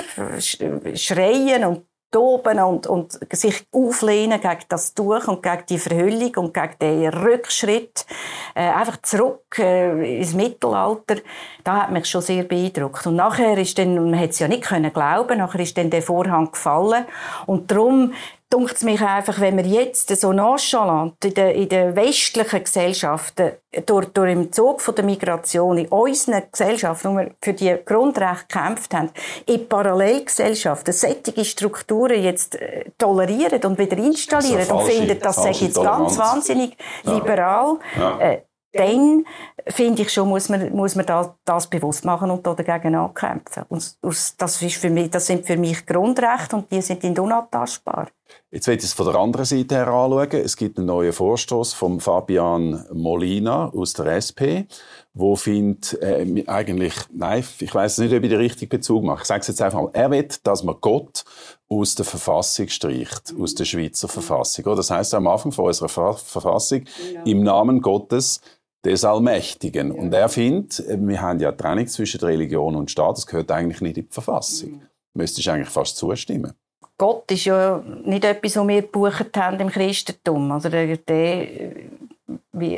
[0.96, 6.54] schreien und toben und, und sich auflehnen gegen das Tuch und gegen die Verhüllung und
[6.54, 8.06] gegen den Rückschritt.
[8.54, 11.16] Äh, einfach zurück äh, ins Mittelalter.
[11.64, 13.08] Da hat mich schon sehr beeindruckt.
[13.08, 16.02] Und nachher ist dann, man hätte es ja nicht können glauben, nachher ist dann der
[16.02, 17.06] Vorhang gefallen.
[17.46, 18.14] Und darum
[18.52, 23.54] dunkt es mich einfach, wenn wir jetzt so nonchalant in den, in den westlichen Gesellschaften
[23.86, 28.46] durch, durch im Zug von der Migration in unseren Gesellschaften, wo wir für die Grundrechte
[28.48, 29.10] gekämpft haben,
[29.46, 35.82] in Parallelgesellschaften solche Strukturen jetzt äh, tolerieren und wieder installieren und finden, das sei jetzt
[35.82, 37.78] ganz wahnsinnig liberal.
[37.98, 38.20] Ja.
[38.20, 38.42] Äh,
[38.74, 39.26] dann
[39.68, 43.64] finde ich schon, muss man, muss man das, das bewusst machen und dagegen ankämpfen.
[43.70, 48.08] Und das, ist für mich, das sind für mich Grundrechte und die sind unantastbar.
[48.50, 50.30] Jetzt will ich es von der anderen Seite her anschauen.
[50.32, 54.68] Es gibt einen neuen Vorstoß von Fabian Molina aus der SP,
[55.14, 59.22] wo findet äh, eigentlich, nein, ich weiß nicht, ob ich den richtigen Bezug mache.
[59.22, 59.90] Ich sage es jetzt einfach mal.
[59.94, 61.24] Er will, dass man Gott
[61.70, 64.66] aus der Verfassung streicht, aus der Schweizer Verfassung.
[64.76, 67.24] Das heißt am Anfang von unserer Verfassung, ja.
[67.24, 68.42] im Namen Gottes
[68.84, 69.92] des Allmächtigen.
[69.92, 73.82] Und er findet, äh, wir haben ja Trennung zwischen Religion und Staat, das gehört eigentlich
[73.82, 74.72] nicht in die Verfassung.
[74.72, 74.82] Mhm.
[75.14, 76.54] Müsstest du eigentlich fast zustimmen.
[76.98, 80.52] Gott ist ja nicht etwas, was wir gebucht haben im Christentum.
[80.52, 81.48] Also, der, der,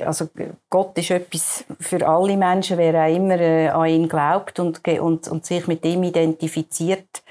[0.05, 0.29] also
[0.69, 5.27] Gott ist etwas für alle Menschen, wer auch immer äh, an ihn glaubt und, und,
[5.27, 7.21] und sich mit ihm identifiziert.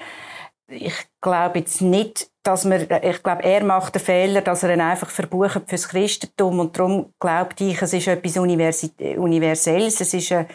[0.67, 4.81] Ich glaube jetzt nicht, dass man, ich glaube, er macht den Fehler, dass er ihn
[4.81, 10.47] einfach verbucht fürs Christentum und darum glaubt ich, es ist etwas Universelles, es ist eine,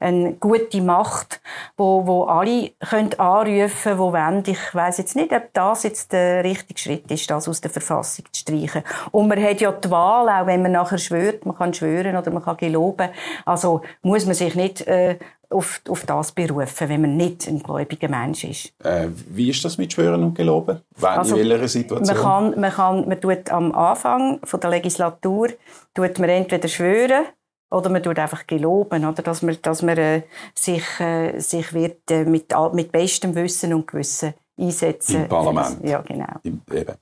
[0.00, 1.40] eine gute Macht,
[1.76, 4.42] wo, wo alle können anrufen, wo wollen.
[4.44, 8.24] Ich weiß jetzt nicht, ob das jetzt der richtige Schritt ist, das aus der Verfassung
[8.32, 8.82] zu streichen.
[9.12, 12.30] Und man hat ja die Wahl, auch wenn man nachher schwört, man kann schwören oder
[12.32, 13.10] man kann geloben.
[13.44, 15.16] Also muss man sich nicht äh,
[15.50, 18.72] auf, auf das berufen, wenn man nicht ein gläubiger Mensch ist.
[18.84, 20.80] Äh, wie ist das mit Schwören und Geloben?
[20.98, 22.16] Wann, also, in welcher Situation?
[22.16, 25.48] Man kann, man kann, man tut am Anfang von der Legislatur
[25.94, 27.26] tut man entweder schwören
[27.70, 30.22] oder man tut einfach geloben, oder dass man, dass man äh,
[30.54, 35.22] sich, äh, sich wird äh, mit, mit bestem Wissen und Gewissen einsetzen.
[35.22, 35.78] Im Parlament.
[35.82, 36.26] Ja, genau.
[36.42, 36.94] Im, eben.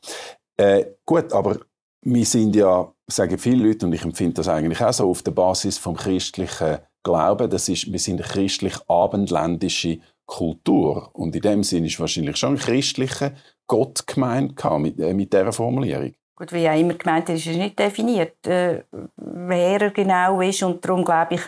[0.57, 1.59] Äh, gut, aber
[2.03, 5.33] wir sind ja, sagen viele Leute, und ich empfinde das eigentlich auch so, auf der
[5.33, 11.11] Basis vom christlichen Glauben, das ist, wir sind eine christlich-abendländische Kultur.
[11.13, 13.33] Und in dem Sinne ist wahrscheinlich schon ein christlicher
[13.67, 16.15] Gott gemeint mit, äh, mit dieser Formulierung.
[16.37, 18.83] Gut, wie ja immer gemeint ist, ist nicht definiert, äh,
[19.17, 20.63] wer er genau ist.
[20.63, 21.43] Und darum glaube ich,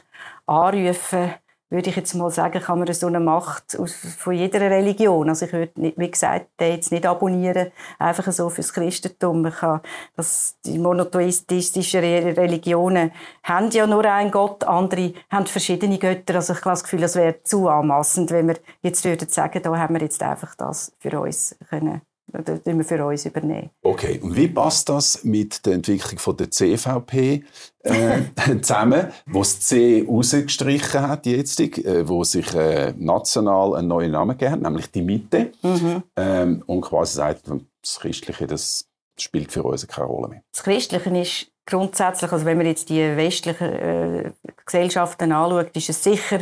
[0.46, 1.34] anrufen
[1.68, 5.28] würde ich jetzt mal sagen, kann man so eine Macht aus, von jeder Religion.
[5.28, 9.42] Also ich würde, nicht, wie gesagt, den jetzt nicht abonnieren, einfach so fürs Christentum.
[9.42, 9.80] Man kann,
[10.16, 13.10] das, die monotheistischen Religionen
[13.42, 16.36] haben ja nur einen Gott, andere haben verschiedene Götter.
[16.36, 19.76] Also ich habe das Gefühl, es wäre zu anmassend, wenn wir jetzt würden sagen, da
[19.76, 22.02] haben wir jetzt einfach das für uns können
[22.44, 23.70] das wir für uns übernehmen.
[23.82, 27.44] Okay, und wie passt das mit der Entwicklung von der CVP
[27.82, 28.18] äh,
[28.62, 34.36] zusammen, wo das C rausgestrichen hat jetzt, äh, wo sich äh, national einen neuen Namen
[34.36, 36.02] gegeben hat, nämlich die Mitte, mhm.
[36.16, 37.48] ähm, und quasi sagt,
[37.82, 40.42] das Christliche, das spielt für uns keine Rolle mehr.
[40.52, 44.32] Das Christliche ist grundsätzlich, also wenn man jetzt die westlichen äh,
[44.64, 46.38] Gesellschaften anschaut, ist es sicher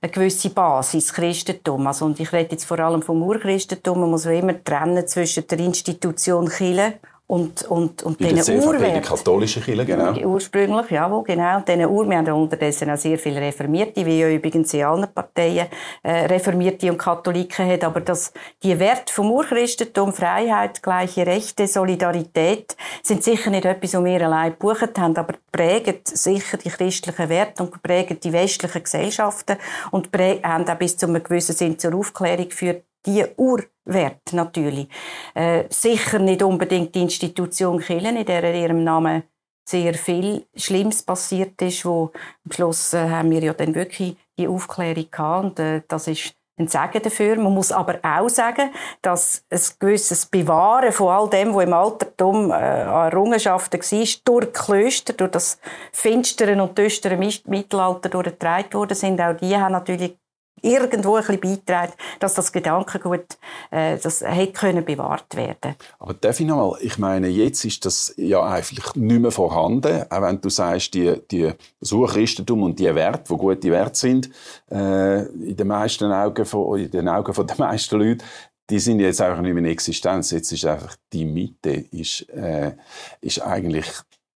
[0.00, 1.86] eine gewisse Basis, Christentum.
[1.86, 4.00] Also, und ich rede jetzt vor allem vom Urchristentum.
[4.00, 9.02] Man muss immer trennen zwischen der Institution Kirche und, und, und Bei diesen Urwerten.
[9.02, 10.14] Die katholische Kirche, genau.
[10.14, 11.56] Ursprünglich, ja, wo, genau.
[11.56, 15.66] Und Ur wir haben unterdessen auch sehr viele Reformierte, wie ja übrigens in allen Parteien
[16.04, 17.82] äh, Reformierte und Katholiken hat.
[17.82, 24.04] Aber dass die Werte vom Urchristentum, Freiheit, gleiche Rechte, Solidarität, sind sicher nicht etwas, was
[24.04, 29.56] wir allein gebucht haben, aber prägen sicher die christlichen Werte und prägen die westlichen Gesellschaften
[29.90, 34.88] und prägen, haben auch bis zu einem gewissen Sinn zur Aufklärung geführt, die Urwert natürlich.
[35.34, 39.22] Äh, sicher nicht unbedingt die Institution Kirche, in der in ihrem Namen
[39.68, 42.12] sehr viel Schlimmes passiert ist, wo
[42.44, 46.34] am Schluss äh, haben wir ja dann wirklich die Aufklärung gehabt und äh, das ist
[46.58, 47.36] ein Segen dafür.
[47.36, 48.70] Man muss aber auch sagen,
[49.02, 54.52] dass ein gewisses Bewahren von all dem, was im Altertum äh, an Errungenschaften war, durch
[54.52, 55.58] Klöster, durch das
[55.92, 60.16] finstere und düstere Mittelalter durchgetragen worden sind, auch die haben natürlich
[60.62, 63.38] irgendwo ein bisschen beitragen, dass das Gedankengut
[63.70, 67.84] äh, das hätte können bewahrt werden Aber darf ich noch mal, ich meine, jetzt ist
[67.84, 71.52] das ja eigentlich nicht mehr vorhanden, auch wenn du sagst, die, die
[71.92, 74.30] Urchristentum und die Werte, die gute Werte sind,
[74.70, 78.22] äh, in den meisten Augen von, in den Augen von den meisten Leuten,
[78.68, 80.30] die sind jetzt einfach nicht mehr in Existenz.
[80.30, 82.72] Jetzt ist einfach die Mitte, ist, äh,
[83.20, 83.86] ist eigentlich,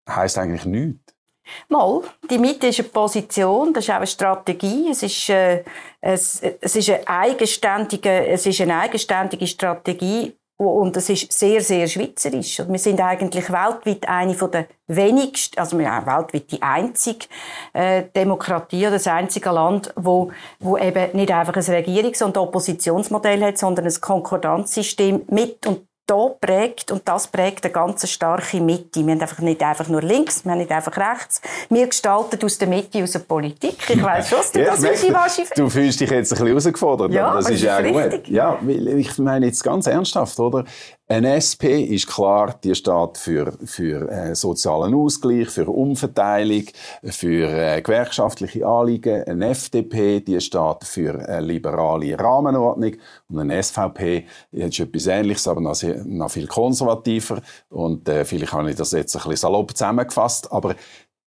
[0.07, 0.99] heisst eigentlich nichts.
[1.67, 5.63] Mal, die Mitte ist eine Position, das ist auch eine Strategie, es ist, äh,
[6.01, 11.87] es, es, ist eine eigenständige, es ist eine eigenständige Strategie und es ist sehr, sehr
[11.87, 12.61] schweizerisch.
[12.67, 17.27] Wir sind eigentlich weltweit eine von der wenigsten, also wir sind weltweit die einzige
[17.71, 23.41] äh, Demokratie oder das einzige Land, wo, wo eben nicht einfach ein Regierungs- und Oppositionsmodell
[23.41, 29.05] hat, sondern ein Konkordanzsystem mit und da prägt, und das prägt eine ganz starke Mitte.
[29.05, 31.41] Wir haben einfach nicht einfach nur links, wir haben nicht einfach rechts.
[31.69, 33.77] Wir gestalten aus der Mitte, aus der Politik.
[33.87, 35.43] Ich weiss schon, ja, das ist die Wasche.
[35.55, 38.27] Du fühlst dich jetzt ein bisschen herausgefordert, ja, aber das, das ist ja gut.
[38.27, 40.65] Ja, ich meine jetzt ganz ernsthaft, oder?
[41.11, 46.65] Ein SP ist klar, die steht für, für äh, sozialen Ausgleich, für Umverteilung,
[47.03, 49.23] für äh, gewerkschaftliche Anliegen.
[49.23, 52.97] Ein FDP, die steht für eine liberale Rahmenordnung.
[53.27, 57.41] Und ein SVP ist etwas Ähnliches, aber noch, sehr, noch viel konservativer.
[57.69, 60.51] Und äh, vielleicht habe ich das jetzt ein bisschen salopp zusammengefasst.
[60.51, 60.75] Aber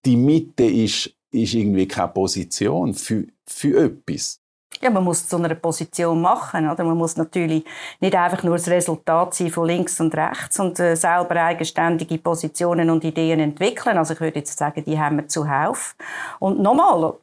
[0.05, 4.42] die Mitte ist, ist irgendwie keine Position für, für etwas.
[4.81, 6.69] Ja, man muss zu einer Position machen.
[6.69, 6.83] Oder?
[6.83, 7.63] Man muss natürlich
[7.99, 12.89] nicht einfach nur das Resultat sein von links und rechts und äh, selber eigenständige Positionen
[12.89, 13.97] und Ideen entwickeln.
[13.97, 15.95] Also ich würde jetzt sagen, die haben wir zuhauf.
[16.39, 17.13] Und nochmal,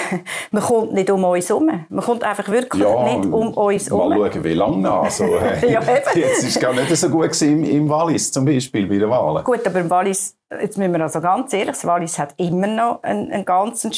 [0.50, 1.86] man kommt nicht um uns herum.
[1.88, 4.08] Man kommt einfach wirklich ja, nicht um uns herum.
[4.08, 5.04] Mal schauen, wie lange noch.
[5.04, 5.80] Also, äh, ja,
[6.14, 9.44] jetzt war es gar nicht so gut im, im Wallis zum Beispiel bei den Wahlen.
[9.44, 13.02] Gut, aber im Wallis Jetzt müssen wir also ganz ehrlich, das Wallis hat immer noch
[13.04, 13.88] einen, einen ganz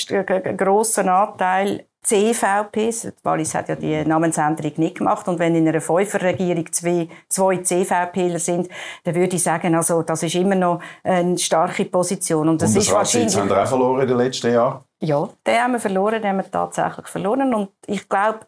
[0.59, 3.13] grossen Anteil CVPs.
[3.23, 5.27] Wallis hat ja die Namensänderung nicht gemacht.
[5.29, 8.69] Und wenn in einer Fünferregierung zwei, zwei CVPler sind,
[9.05, 12.49] dann würde ich sagen, also, das ist immer noch eine starke Position.
[12.49, 13.37] Und das und ist wahrscheinlich.
[13.37, 14.81] haben wir auch verloren in den letzten Jahren?
[15.01, 17.55] Ja, den haben wir verloren, den haben wir tatsächlich verloren.
[17.55, 18.41] Und ich glaube,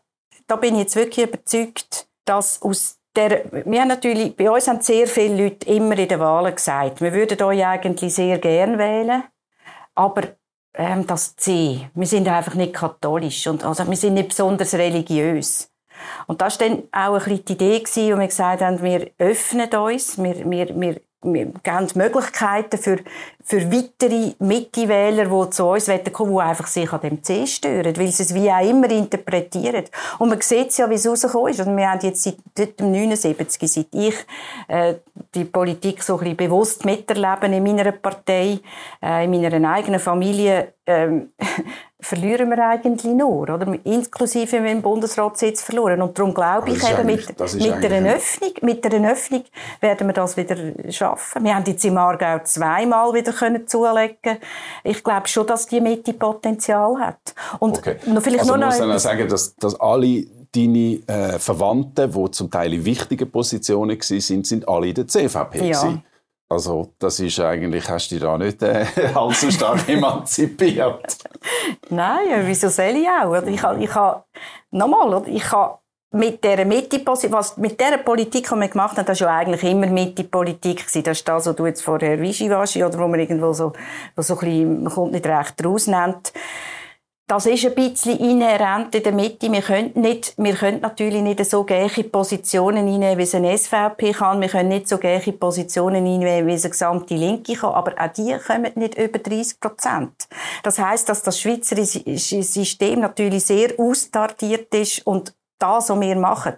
[0.47, 4.81] da bin ich jetzt wirklich überzeugt, dass aus der, wir haben natürlich, bei uns haben
[4.81, 9.23] sehr viele Leute immer in den Wahlen gesagt, wir würden euch eigentlich sehr gern wählen,
[9.95, 10.23] aber
[10.75, 11.89] ähm, das C.
[11.95, 15.71] Wir sind einfach nicht katholisch und also wir sind nicht besonders religiös.
[16.27, 19.73] Und das war dann auch ein die Idee, gewesen, wo wir gesagt haben, wir öffnen
[19.75, 22.99] uns, wir, wir, wir wir geben Möglichkeiten für,
[23.47, 28.09] für weitere Mitte-Wähler, die zu uns kommen die einfach sich an dem C stören, weil
[28.09, 29.85] sie es wie auch immer interpretieren.
[30.19, 31.61] Und man sieht es ja, wie es rausgekommen ist.
[31.61, 34.15] Also wir haben jetzt seit dem 79, seit ich
[34.69, 34.95] äh,
[35.35, 38.61] die Politik so ein bisschen bewusst miterleben in meiner Partei,
[39.03, 41.33] äh, in meiner eigenen Familie, ähm,
[42.05, 43.67] verlieren wir eigentlich nur, oder?
[43.85, 46.03] Inklusive wir im Bundesratssitz verloren.
[46.03, 49.45] Und darum glaube ich eben, mit, mit einer Öffnung, mit einer Öffnung
[49.81, 50.57] werden wir das wieder
[50.91, 51.45] schaffen.
[51.45, 54.39] Wir haben jetzt im Aargau zweimal wieder können zulegen
[54.83, 57.35] Ich glaube schon, dass die Mitte Potenzial hat.
[57.59, 57.97] Und okay.
[58.07, 62.51] noch vielleicht also nur muss noch sagen, dass, dass alle deine äh, Verwandten, die zum
[62.51, 65.69] Teil in wichtigen Positionen waren, sind alle in der CVP.
[65.69, 66.03] Ja.
[66.49, 71.17] Also das ist eigentlich, hast du dich da nicht äh, allzu stark emanzipiert?
[71.89, 73.43] Nein, wieso soll ich auch?
[73.47, 74.25] Ich habe, ich habe
[74.71, 75.79] nochmal, ich habe
[76.15, 79.65] mit dieser Mitte, was mit dieser Politik, die wir gemacht haben, das war ja eigentlich
[79.65, 83.73] immer Mitte-Politik Das ist das, was du jetzt vorher Wischiwaschi oder wo man irgendwo so,
[84.15, 86.33] wo so ein bisschen, man kommt nicht recht raus nennt.
[87.27, 89.51] Das ist ein bisschen inhärent in der Mitte.
[89.51, 94.13] Wir können, nicht, wir können natürlich nicht so gleiche Positionen einnehmen, wie es eine SVP
[94.13, 94.43] kann.
[94.43, 97.73] Wir können nicht so gleiche Positionen einnehmen, wie es eine gesamte Linke kann.
[97.73, 100.29] Aber auch die kommen nicht über 30 Prozent.
[100.63, 106.55] Das heißt, dass das schweizerische System natürlich sehr austartiert ist und das, was wir machen,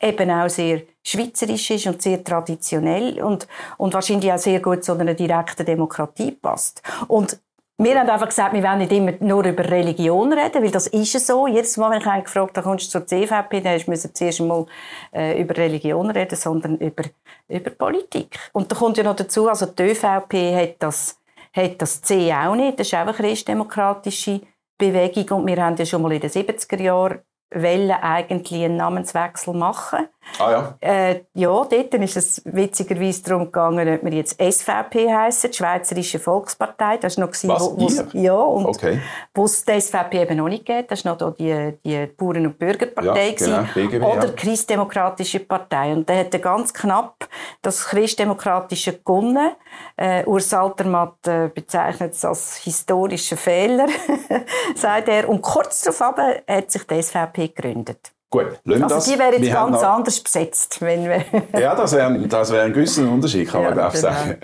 [0.00, 4.92] eben auch sehr schweizerisch ist und sehr traditionell und, und wahrscheinlich auch sehr gut zu
[4.92, 6.82] einer direkten Demokratie passt.
[7.06, 7.38] Und
[7.80, 11.24] wir haben einfach gesagt, wir wollen nicht immer nur über Religion reden, weil das ist
[11.24, 11.46] so.
[11.46, 14.40] Jedes Mal, wenn ich einen gefragt habe, kommst du zur CVP, dann müssen wir zuerst
[14.40, 14.66] einmal
[15.14, 17.04] äh, über Religion reden, sondern über,
[17.46, 18.36] über Politik.
[18.52, 21.20] Und da kommt ja noch dazu, also die ÖVP hat das,
[21.52, 22.80] hat das C auch nicht.
[22.80, 24.40] Das ist auch eine christdemokratische
[24.76, 27.20] Bewegung und wir haben ja schon mal in den 70er Jahren
[27.52, 30.08] wollen eigentlich einen Namenswechsel machen.
[30.38, 30.74] Ah ja?
[30.80, 36.18] Äh, ja, dort ist es witzigerweise darum gegangen, ob wir jetzt SVP heissen, die Schweizerische
[36.18, 36.98] Volkspartei.
[36.98, 39.00] Das war noch, Was, wo, ja, und okay.
[39.34, 40.90] wo es die SVP eben noch nicht gibt.
[40.90, 43.30] Das war noch die, die Bauern- und Bürgerpartei.
[43.30, 44.32] Ja, genau, BGB, oder ja.
[44.32, 45.92] Christdemokratische Partei.
[45.92, 47.28] Und der hat ganz knapp
[47.62, 49.52] das Christdemokratische gewonnen.
[49.96, 53.86] Äh, Urs Altermatt äh, bezeichnet es als historischen Fehler,
[54.76, 55.28] sagt er.
[55.28, 58.12] Und kurz darauf hat sich die SVP gegründet.
[58.30, 59.04] Gut, lassen also das.
[59.06, 59.82] die wäre jetzt ganz noch...
[59.82, 60.82] anders besetzt.
[60.82, 61.24] Wenn wir
[61.58, 63.90] ja, das wäre das wär ein gewisser Unterschied, kann ja, man genau.
[63.90, 64.36] sagen.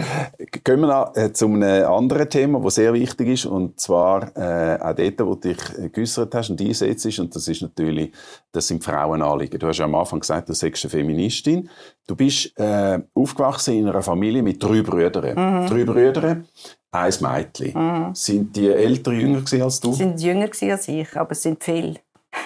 [0.65, 4.79] Gehen wir noch äh, zu einem anderen Thema, das sehr wichtig ist, und zwar äh,
[4.81, 8.11] auch dort, wo du dich geäussert hast und einsetzt, und das ist natürlich,
[8.53, 9.59] das sind Frauenanliegen.
[9.59, 11.69] Du hast ja am Anfang gesagt, du seist eine Feministin.
[12.07, 15.65] Du bist äh, aufgewachsen in einer Familie mit drei Brüdern.
[15.65, 15.67] Mhm.
[15.67, 16.43] Drei Brüder,
[16.91, 17.73] ein Mädchen.
[17.75, 18.15] Mhm.
[18.15, 19.93] Sind die Eltern jünger als du?
[19.93, 21.97] Sie sind jünger als ich, aber es sind viele.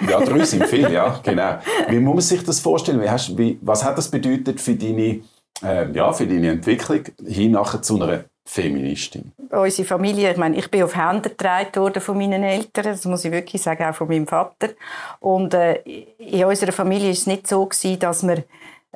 [0.08, 1.58] Ja, drei sind viel, ja, genau.
[1.88, 3.00] Wie muss man sich das vorstellen?
[3.00, 5.20] Wie hast, wie, was hat das bedeutet für deine,
[5.62, 9.32] äh, ja, für deine Entwicklung hin nachher zu einer Feministin?
[9.50, 13.24] Unsere Familie, ich meine, ich bin auf Hände getragen worden von meinen Eltern, das muss
[13.24, 14.70] ich wirklich sagen, auch von meinem Vater.
[15.20, 15.82] Und äh,
[16.18, 18.44] in unserer Familie ist es nicht so gewesen, dass wir,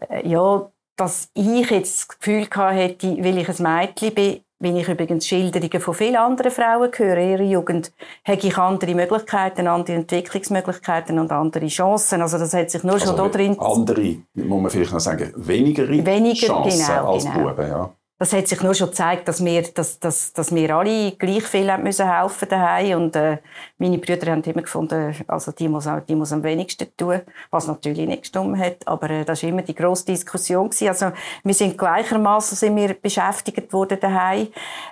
[0.09, 4.89] äh, ja, dass ich jetzt das Gefühl hatte, weil ich ein Mädchen bin, wenn ich
[4.89, 7.93] übrigens Schilderungen von vielen anderen Frauen höre, in ihrer Jugend,
[8.25, 12.23] habe ich andere Möglichkeiten, andere Entwicklungsmöglichkeiten und andere Chancen.
[12.23, 13.59] Also das hat sich nur also schon da drin...
[13.59, 17.49] Andere, muss man vielleicht noch sagen, weniger, weniger Chancen genau, als genau.
[17.49, 17.91] Buben, ja
[18.23, 21.69] das hat sich nur schon gezeigt, dass wir, dass, dass, dass wir alle gleich viel
[21.69, 23.03] haben müssen helfen daheim.
[23.03, 23.39] Und äh,
[23.79, 28.07] meine Brüder haben immer gefunden, also die muss, die muss am wenigsten tun, was natürlich
[28.07, 30.87] nicht gestimmt hat, aber äh, das war immer die grosse Diskussion gewesen.
[30.87, 31.11] Also
[31.43, 34.47] wir sind gleichermaßen sind wir beschäftigt worden daheim.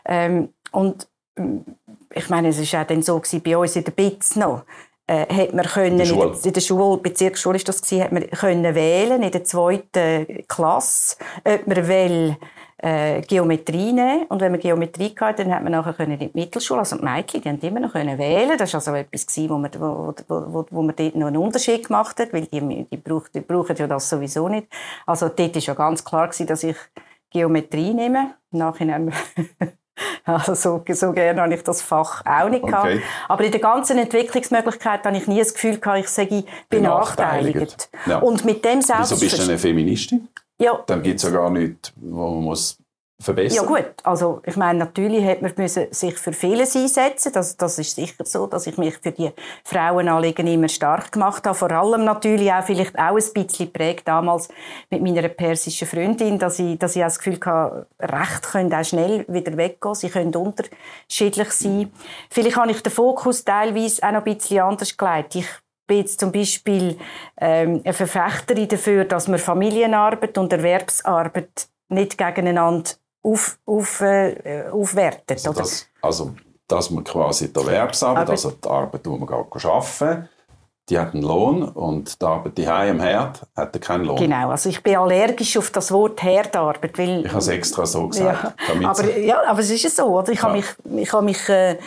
[0.07, 1.59] Ähm, und mm,
[2.13, 4.65] ich meine, es ist auch dann so gewesen, bei uns in der BITS noch,
[5.07, 8.29] äh, hat man können, in, der in der Schule, Bezirksschule ist das gewesen, hat man
[8.29, 12.37] können wählen in der zweiten Klasse, ob man will,
[12.83, 14.27] äh, Geometrie nehmen.
[14.29, 17.05] Und wenn man Geometrie hatte, dann hat man nachher können in die Mittelschule, also die
[17.05, 18.57] Mädchen, die haben immer noch können wählen.
[18.57, 21.87] Das war also etwas gewesen, wo man, wo, wo, wo man dort noch einen Unterschied
[21.87, 24.67] gemacht hat, weil die, die, braucht, die brauchen ja das sowieso nicht.
[25.07, 26.77] Also dort war ja ganz klar gewesen, dass ich
[27.31, 28.35] Geometrie nehme.
[28.51, 29.13] Nachhinein
[30.25, 32.71] Also so, so gerne habe ich das Fach auch nicht okay.
[32.71, 33.03] gehabt.
[33.29, 36.71] Aber in der ganzen Entwicklungsmöglichkeit habe ich nie das Gefühl gehabt, ich sage benachteiligt.
[36.71, 37.91] benachteiligt.
[38.07, 38.19] Ja.
[38.19, 40.29] Und mit dem Wieso bist du eine Feministin?
[40.61, 40.83] Ja.
[40.87, 42.77] Dann gibt es ja gar nichts, wo man muss
[43.21, 47.33] verbessern Ja gut, also ich meine, natürlich hat man müssen sich für vieles einsetzen.
[47.33, 49.31] Das, das ist sicher so, dass ich mich für die
[49.65, 51.57] Frauenanliegen immer stark gemacht habe.
[51.57, 54.49] Vor allem natürlich auch vielleicht auch ein bisschen prägt damals
[54.91, 58.85] mit meiner persischen Freundin, dass ich, dass ich auch das Gefühl hatte, Recht können auch
[58.85, 59.95] schnell wieder weggehen.
[59.95, 61.93] Sie können unterschiedlich sein.
[62.31, 65.37] Vielleicht habe ich den Fokus teilweise auch noch ein bisschen anders gelegt.
[65.37, 65.47] Ich
[65.91, 66.97] bin jetzt zum Beispiel
[67.37, 72.91] ähm, eine Verfechterin dafür, dass man Familienarbeit und Erwerbsarbeit nicht gegeneinander
[73.25, 75.45] auf, auf, äh, aufwertet.
[75.45, 76.35] Also, das, also,
[76.69, 80.29] dass man quasi die Erwerbsarbeit, Aber, also die Arbeit, die man arbeiten
[80.91, 84.17] die hat einen Lohn und die Arbeit die am Herd hat keinen Lohn.
[84.17, 86.99] Genau, also ich bin allergisch auf das Wort Herdarbeit.
[86.99, 88.55] Weil, ich habe es extra so gesagt.
[88.81, 90.07] Ja, aber, ja, aber es ist so.
[90.07, 90.33] Oder?
[90.33, 90.45] Ich ja.
[90.45, 91.79] habe mich, ich habe mich äh,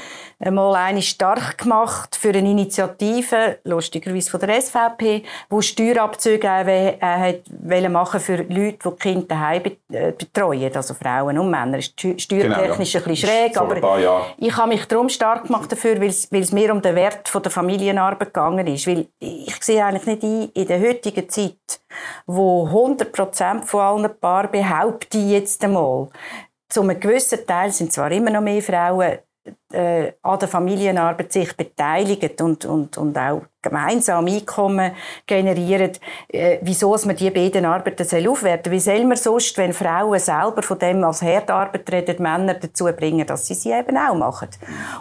[0.51, 7.89] mal eine stark gemacht für eine Initiative, lustigerweise von der SVP, wo Steuerabzüge äh, hat
[7.89, 11.77] machen für Leute, die Kinder daheim äh, betreuen, also Frauen und Männer.
[11.77, 12.73] Ist steuertechnisch genau, ja.
[12.73, 16.51] ein bisschen schräg, aber ich habe mich darum stark gemacht dafür, weil es, weil es
[16.51, 20.49] mir um den Wert von der Familienarbeit gegangen ist, weil ich sehe eigentlich nicht ein,
[20.53, 21.81] in der heutigen Zeit,
[22.25, 26.09] wo 100% von allen Paaren behaupten jetzt einmal,
[26.69, 29.19] zu einem gewissen Teil sind zwar immer noch mehr Frauen
[29.73, 34.91] äh, an der Familienarbeit sich beteiligen und, und, und auch gemeinsam Einkommen
[35.25, 35.91] generieren,
[36.27, 40.61] äh, wieso man die beiden Arbeiten soll aufwerten Wie soll man sonst, wenn Frauen selber
[40.61, 44.49] von dem als Herdarbeit reden, Männer dazu bringen, dass sie sie eben auch machen?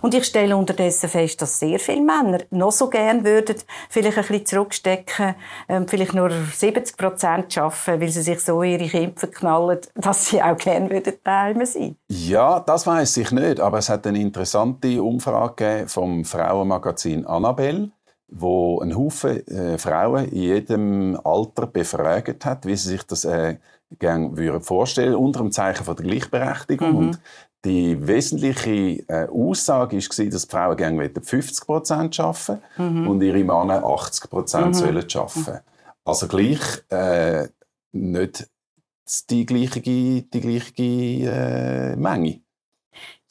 [0.01, 3.57] Und ich stelle unterdessen fest, dass sehr viele Männer noch so gern würden,
[3.91, 5.35] vielleicht ein bisschen zurückstecken,
[5.69, 10.41] ähm, vielleicht nur 70 Prozent arbeiten, weil sie sich so ihre Kämpfe knallen, dass sie
[10.41, 11.97] auch gern würden daheim sein.
[12.09, 14.21] Ja, das weiß ich nicht, aber es hat eine
[14.63, 17.91] interessante Umfrage vom Frauenmagazin Annabelle
[18.35, 23.59] wo ein Haufen äh, Frauen in jedem Alter befragt hat, wie sie sich das äh,
[23.99, 26.93] gerne würden vorstellen, unter dem Zeichen von der Gleichberechtigung.
[26.93, 26.97] Mhm.
[26.97, 27.21] Und
[27.65, 33.07] die wesentliche äh, Aussage war, dass die Frauen gerne 50 Prozent arbeiten mhm.
[33.07, 34.75] und ihre Männer 80 Prozent mhm.
[34.75, 35.61] sollen arbeiten.
[36.05, 37.49] Also gleich äh,
[37.93, 38.49] nicht
[39.29, 42.41] die gleiche, die gleiche äh, Menge.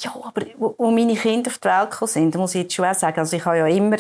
[0.02, 2.94] Ja, aber wo, meine Kinder auf die Welt gekommen sind, muss ich jetzt schon auch
[2.94, 3.98] sagen, also ich habe ja immer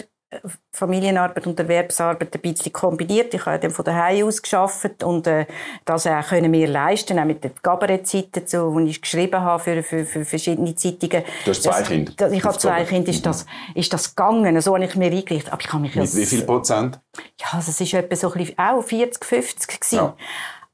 [0.71, 3.33] Familienarbeit und Erwerbsarbeit ein bisschen kombiniert.
[3.33, 5.45] Ich habe dann von daheim aus geschafft und äh,
[5.83, 9.83] das auch können wir leisten, auch mit den Gabarettzeiten, so, die ich geschrieben habe für,
[9.83, 11.23] für, für verschiedene Zeitungen.
[11.43, 12.13] Du hast zwei das, Kinder?
[12.15, 13.09] Das, ich habe zwei Kinder.
[13.09, 13.45] Ist das,
[13.75, 14.59] ist das gegangen?
[14.61, 15.51] So habe ich mir eingerichtet.
[15.51, 16.99] Aber ich habe mich mit wie viel Prozent?
[17.37, 19.95] Ja, also es ist etwa so ein bisschen, auch 40, 50 gewesen.
[19.95, 20.15] Ja.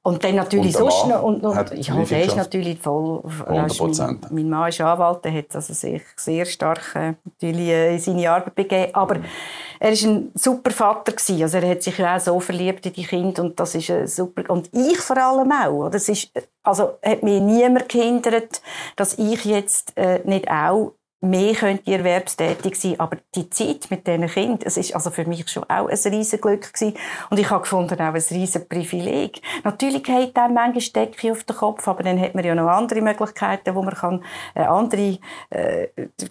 [0.08, 4.22] Und dann natürlich und sonst noch, und, und ja, der ist natürlich voll, 100 Prozent.
[4.32, 8.00] Mein, mein, Mann ist Anwalt, der hat also sich sehr stark äh, natürlich äh, in
[8.00, 9.18] seine Arbeit begeben, aber
[9.82, 11.44] er ist ein super Vater gewesen.
[11.44, 14.08] also er hat sich ja auch so verliebt in die Kinder und das ist äh,
[14.08, 16.32] super, und ich vor allem auch, das ist,
[16.64, 18.62] also hat mir niemand gehindert,
[18.96, 24.28] dass ich jetzt äh, nicht auch mehr könnte erwerbstätig sein, aber die Zeit mit diesen
[24.28, 26.96] Kindern, es ist also für mich schon auch ein riesen Glück gewesen.
[27.30, 29.42] und ich habe gefunden auch ein riesen Privileg.
[29.64, 33.02] Natürlich hat dann manchmal Decke auf den Kopf, aber dann hat man ja noch andere
[33.02, 35.18] Möglichkeiten, wo man kann, äh, andere
[35.50, 35.88] äh,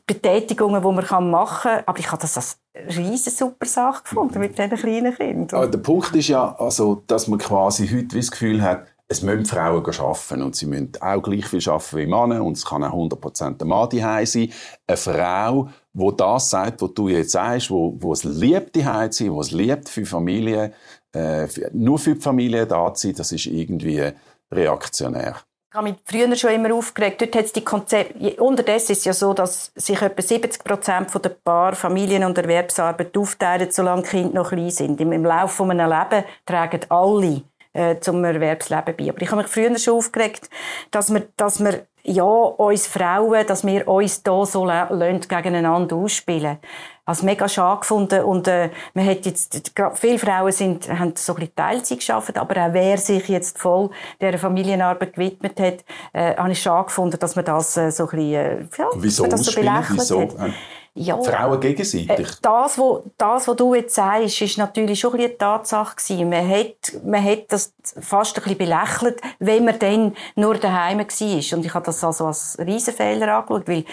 [0.07, 2.59] Betätigungen, wo man kann machen aber ich habe das als
[2.97, 5.59] riesen super Sache gefunden mit diesen kleinen Kindern.
[5.59, 9.47] Aber der Punkt ist ja, also, dass man quasi heute das Gefühl hat, es müssen
[9.47, 12.93] Frauen arbeiten und sie müssen auch gleich viel arbeiten wie Männer und es kann auch
[12.93, 14.53] 100% der Mann daheim sein.
[14.87, 19.25] Eine Frau, die das sagt, was du jetzt sagst, wo, wo es liebt, daheim zu
[19.25, 20.73] sein, wo es liebt, für Familie,
[21.15, 24.11] äh, nur für die Familie da zu sein, das ist irgendwie
[24.53, 25.37] reaktionär.
[25.71, 27.21] Ich habe mich früher schon immer aufgeregt.
[27.21, 31.29] Dort hat die Konzept Unterdessen ist es ja so, dass sich etwa 70 Prozent der
[31.29, 35.01] Paar Familien- und Erwerbsarbeit aufteilen, solange die Kinder noch klein sind.
[35.01, 37.43] Im Laufe eines Lebens tragen alle
[37.77, 39.09] äh, zum Erwerbsleben bei.
[39.09, 40.49] Aber ich habe mich früher schon aufgeregt,
[40.91, 46.59] dass wir, dass wir ja, uns Frauen, dass wir uns da so gegeneinander ausspielen.
[47.05, 48.24] Als mega schade gefunden.
[48.24, 52.66] Und, äh, man hat jetzt, viele Frauen sind, haben so ein bisschen Teilzeit geschafft, aber
[52.66, 57.37] auch wer sich jetzt voll der Familienarbeit gewidmet hat, äh, habe ich schade gefunden, dass
[57.37, 60.20] man das äh, so ein bisschen, äh, ja, Wieso das so belächelt Wieso?
[60.20, 60.53] hat.
[60.99, 62.09] Ja, Frauen gegenseitig?
[62.09, 66.30] Äh, das, wo, das, was du jetzt sagst, ist natürlich schon ein eine Tatsache gewesen.
[66.30, 71.59] Man hat, man hat das fast ein bisschen belächelt, wenn man dann nur daheim war.
[71.59, 73.84] Und ich habe das also als Riesenfehler angeschaut, weil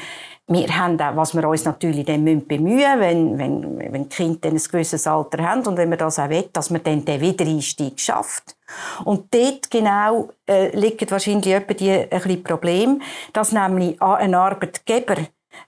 [0.47, 4.49] wir haben auch, was wir uns natürlich dann bemühen müssen, wenn, wenn, wenn die Kinder
[4.49, 7.99] ein gewisses Alter haben und wenn man das auch will, dass man dann den Wiedereinstieg
[7.99, 8.55] schafft.
[9.03, 13.01] Und dort genau äh, liegt wahrscheinlich etwa die, ein bisschen Problem,
[13.31, 15.15] dass nämlich ein Arbeitgeber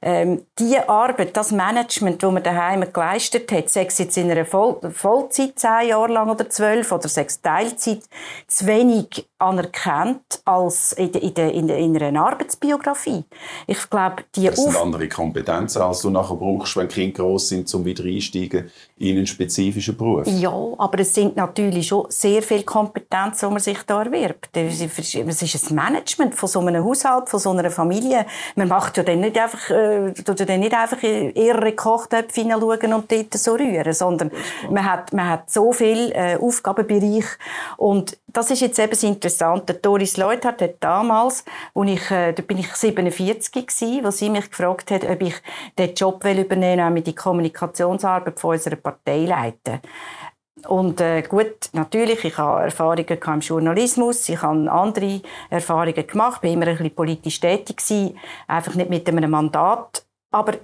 [0.01, 4.45] ähm, die Arbeit, das Management, das man daheim geleistet hat, sei es jetzt in einer
[4.45, 8.03] Voll Vollzeit zehn Jahre lang oder zwölf oder sechs Teilzeit,
[8.47, 13.23] zu wenig anerkannt als in, de, in, de, in, de, in einer Arbeitsbiografie.
[13.67, 17.73] Ich glaube, die Das sind andere Kompetenzen, als du nachher brauchst, wenn Kinder groß sind,
[17.73, 20.25] um wieder einsteigen in einen spezifischen Beruf.
[20.25, 24.55] Ja, aber es sind natürlich schon sehr viele Kompetenzen, die man sich da erwirbt.
[24.55, 28.25] Es ist ein Management von so einem Haushalt, von so einer Familie.
[28.55, 33.11] Man macht ja dann nicht einfach äh, dann nicht einfach in ihre Kochtöpfe hineinschauen und
[33.11, 34.31] dort so rühren, sondern
[34.69, 37.25] man hat, man hat so viel äh, Aufgabenbereich
[37.75, 39.73] und das ist jetzt eben das Interessante.
[39.75, 44.49] Doris Leuthard hat damals, wo ich, äh, da bin ich 47 gewesen, wo sie mich
[44.49, 45.35] gefragt hat, ob ich
[45.77, 49.79] den Job will übernehmen, nämlich die Kommunikationsarbeit von unserer Partei leiten.
[50.67, 56.53] Und äh, gut, natürlich, ich habe Erfahrungen im Journalismus, ich habe andere Erfahrungen gemacht, bin
[56.53, 58.17] immer ein bisschen politisch tätig gewesen,
[58.47, 60.05] einfach nicht mit einem Mandat.
[60.31, 60.55] Aber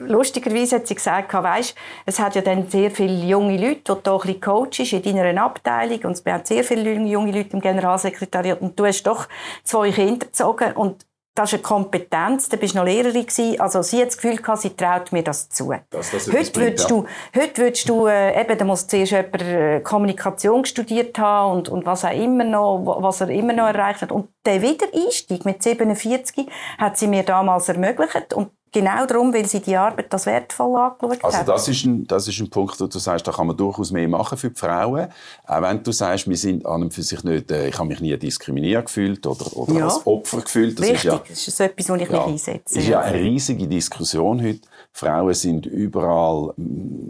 [0.00, 1.74] lustigerweise hat sie gesagt, weißt,
[2.06, 5.42] es hat ja dann sehr viele junge Leute, die du ein bisschen coachst in deiner
[5.42, 9.28] Abteilung und es haben sehr viele junge Leute im Generalsekretariat und du hast doch
[9.64, 13.60] zwei Kinder gezogen und das ist eine Kompetenz, da bist du noch Lehrerin gewesen.
[13.60, 15.72] Also sie hat das Gefühl gehabt, sie traut mir das zu.
[15.90, 16.96] Das, das heute, würdest ja.
[16.96, 21.68] du, heute würdest du, äh, eben, da muss zuerst jemand äh, Kommunikation studiert haben und,
[21.68, 24.12] und was, auch immer noch, was er immer noch erreicht hat.
[24.12, 26.46] Und der Wiedereinstieg mit 47
[26.78, 31.24] hat sie mir damals ermöglicht und Genau darum, weil sie die Arbeit als wertvoll angeschaut
[31.24, 33.90] Also das ist, ein, das ist ein Punkt, wo du sagst, da kann man durchaus
[33.90, 35.08] mehr machen für die Frauen.
[35.44, 38.00] Auch wenn du sagst, wir sind an und für sich nicht, äh, ich habe mich
[38.00, 39.84] nie diskriminiert gefühlt oder, oder ja.
[39.86, 40.78] als Opfer gefühlt.
[40.78, 42.74] Das Richtig, ist ja, das ist so etwas, wo ich ja, mich einsetze.
[42.74, 44.60] Das ist ja eine riesige Diskussion heute.
[44.92, 46.54] Frauen sind überall,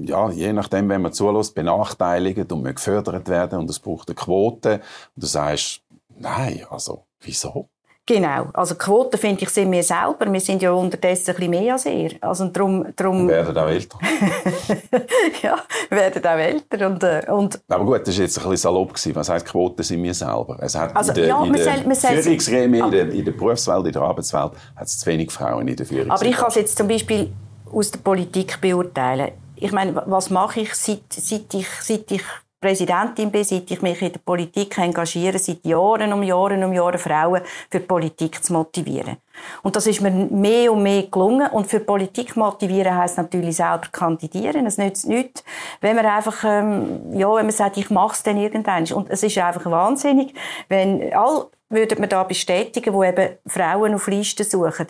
[0.03, 4.15] ja, je nachdem, wenn man zulässt, benachteiligt und müssen gefördert werden und es braucht eine
[4.15, 4.75] Quote.
[5.15, 5.83] Und du sagst,
[6.19, 7.69] nein, also, wieso?
[8.11, 8.49] Genau.
[8.55, 10.33] Also Quoten, finde ich, sind wir selber.
[10.33, 12.11] Wir sind ja unterdessen ein bisschen mehr als ihr.
[12.21, 13.29] Also drum, drum...
[13.29, 13.99] Wir werden auch älter.
[15.43, 15.57] ja,
[15.89, 16.87] wir werden auch älter.
[16.89, 17.61] Und, äh, und...
[17.69, 18.95] Aber gut, das war jetzt ein bisschen salopp.
[18.95, 19.15] Gewesen.
[19.15, 20.59] Was heisst, Quoten sind wir selber?
[20.61, 23.93] Es hat also, in der, ja, in der Führungsgremien, in, der, in der Berufswelt, in
[23.93, 26.11] der Arbeitswelt, hat es zu wenig Frauen in der Führung.
[26.11, 27.31] Aber ich kann es jetzt zum Beispiel
[27.73, 29.31] aus der Politik beurteilen.
[29.55, 32.23] Ich meine, was mache ich, seit, seit ich, seit ich
[32.61, 36.99] Präsidentin bin, seit ich mich in der Politik engagiere, seit Jahren um Jahren um Jahren
[36.99, 37.41] Frauen
[37.71, 39.17] für die Politik zu motivieren.
[39.63, 41.49] Und das ist mir mehr und mehr gelungen.
[41.51, 44.67] Und für Politik motivieren heisst natürlich selber kandidieren.
[44.67, 45.43] Es nützt nichts,
[45.81, 48.85] wenn man einfach, ähm, ja, wenn man sagt, ich mache es dann irgendwann.
[48.93, 50.35] Und es ist einfach wahnsinnig,
[50.69, 54.89] wenn all würde man da bestätigen, wo eben Frauen auf Listen suchen.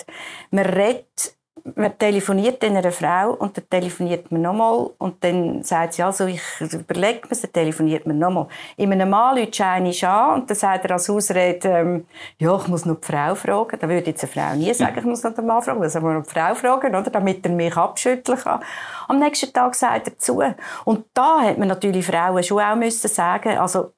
[0.51, 1.37] Man redet
[1.77, 6.27] man telefoniert dann einer Frau und dann telefoniert man nochmal und dann sagt sie, also
[6.27, 8.47] ich überlege mir, dann telefoniert man nochmal.
[8.77, 12.07] In einem Mann läutet eine an und dann sagt er als Ausrede, ähm,
[12.39, 13.79] ja, ich muss noch die Frau fragen.
[13.79, 16.23] Da würde jetzt eine Frau nie sagen, ich muss noch den Mann fragen, also noch
[16.23, 18.61] die Frau fragen, oder, damit er mich abschütteln kann.
[19.09, 20.43] Am nächsten Tag sagt er zu.
[20.85, 23.93] Und da hat man natürlich Frauen schon auch müssen sagen, also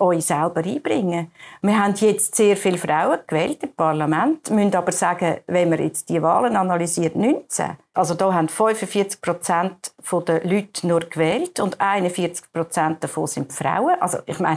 [0.00, 1.30] euch selber einbringen.
[1.62, 6.08] Wir haben jetzt sehr viele Frauen gewählt im Parlament, müssen aber sagen, wenn man jetzt
[6.08, 7.76] die Wahlen analysiert, 19.
[7.92, 9.92] Also da haben 45 Prozent
[10.26, 14.00] der Leute nur gewählt und 41 Prozent davon sind Frauen.
[14.00, 14.56] Also ich meine...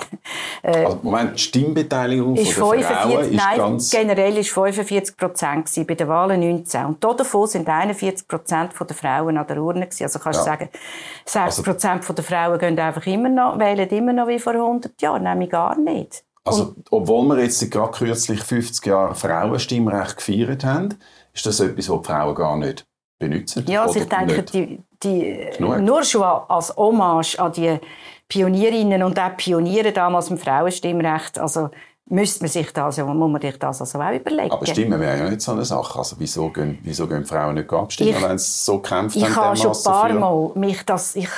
[0.62, 3.92] Äh, also Moment, die Stimmbeteiliggung ist von der Frauen ist nein, ganz...
[3.92, 6.86] generell ist 45 Prozent bei den Wahlen 19.
[6.86, 10.04] Und davon sind 41 Prozent der Frauen an der Urne gewesen.
[10.04, 10.54] Also kannst du ja.
[10.54, 10.70] sagen,
[11.26, 15.02] 60 Prozent also, der Frauen gehen einfach immer noch, wählen immer noch wie vor 100
[15.02, 15.24] Jahren.
[15.24, 16.24] Nämlich gar nicht.
[16.46, 20.90] Also, obwohl wir jetzt gerade kürzlich 50 Jahre Frauenstimmrecht gefeiert haben,
[21.34, 22.86] ist das etwas, was die Frauen gar nicht
[23.18, 23.66] benutzen?
[23.68, 27.80] Ja, also ich denke, die, die, nur schon als Hommage an die
[28.28, 31.70] Pionierinnen und auch Pioniere damals im Frauenstimmrecht, also
[32.08, 34.52] müsste man sich das, muss man sich das also auch überlegen.
[34.52, 35.98] Aber Stimmen wäre ja nicht so eine Sache.
[35.98, 39.20] Also wieso gehen, wieso gehen Frauen nicht abstimmen, wenn sie so kämpfen?
[39.20, 41.30] Ich habe schon ein paar Mal mich das, ich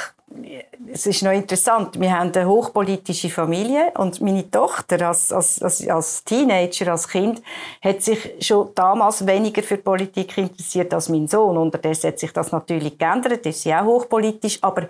[0.92, 5.88] es ist noch interessant, wir haben eine hochpolitische Familie und meine Tochter als, als, als,
[5.88, 7.42] als Teenager, als Kind,
[7.82, 11.58] hat sich schon damals weniger für Politik interessiert als mein Sohn.
[11.58, 14.88] Unterdessen hat sich das natürlich geändert, ist sie auch hochpolitisch, aber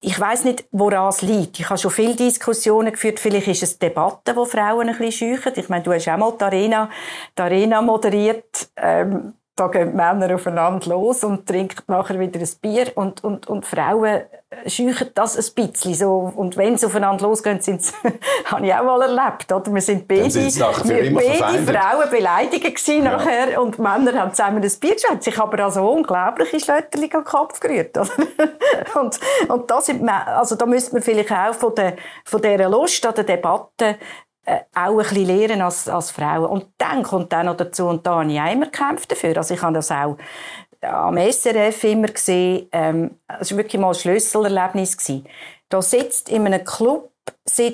[0.00, 1.58] ich weiß nicht, woran es liegt.
[1.58, 3.18] Ich habe schon viele Diskussionen geführt.
[3.18, 5.52] Vielleicht ist es Debatten, wo Frauen ein bisschen scheuchen.
[5.56, 6.90] Ich meine, du hast auch mal die Arena,
[7.36, 8.68] die Arena moderiert.
[8.76, 13.64] Ähm, da gehen Männer aufeinander los und trinken nachher wieder ein Bier und, und, und
[13.64, 14.22] Frauen
[14.66, 16.32] scheuchen das ein bisschen so.
[16.34, 17.92] Und wenn sie aufeinander losgehen, sind sie,
[18.44, 19.72] habe ich auch mal erlebt, oder?
[19.72, 23.16] Wir sind beide, wir beide Frauen beleidigt gewesen ja.
[23.16, 25.24] nachher und Männer haben zusammen ein Bier geschwätzt.
[25.24, 28.10] sich aber also unglaubliche Schlötterchen an den Kopf gerührt, oder?
[29.00, 33.04] und, und das sind, also da müsste man vielleicht auch von der, von dieser Lust
[33.06, 33.96] an der Debatte
[34.46, 36.46] äh, auch ein bisschen lernen als, als Frauen.
[36.46, 39.36] Und dann kommt dann noch dazu, und da auch immer gekämpft dafür.
[39.36, 40.16] Also ich habe das auch
[40.80, 44.96] am SRF immer gesehen, ähm, es war wirklich mal ein Schlüsselerlebnis.
[44.96, 45.26] Gewesen.
[45.68, 47.10] Da sitzt in einem Club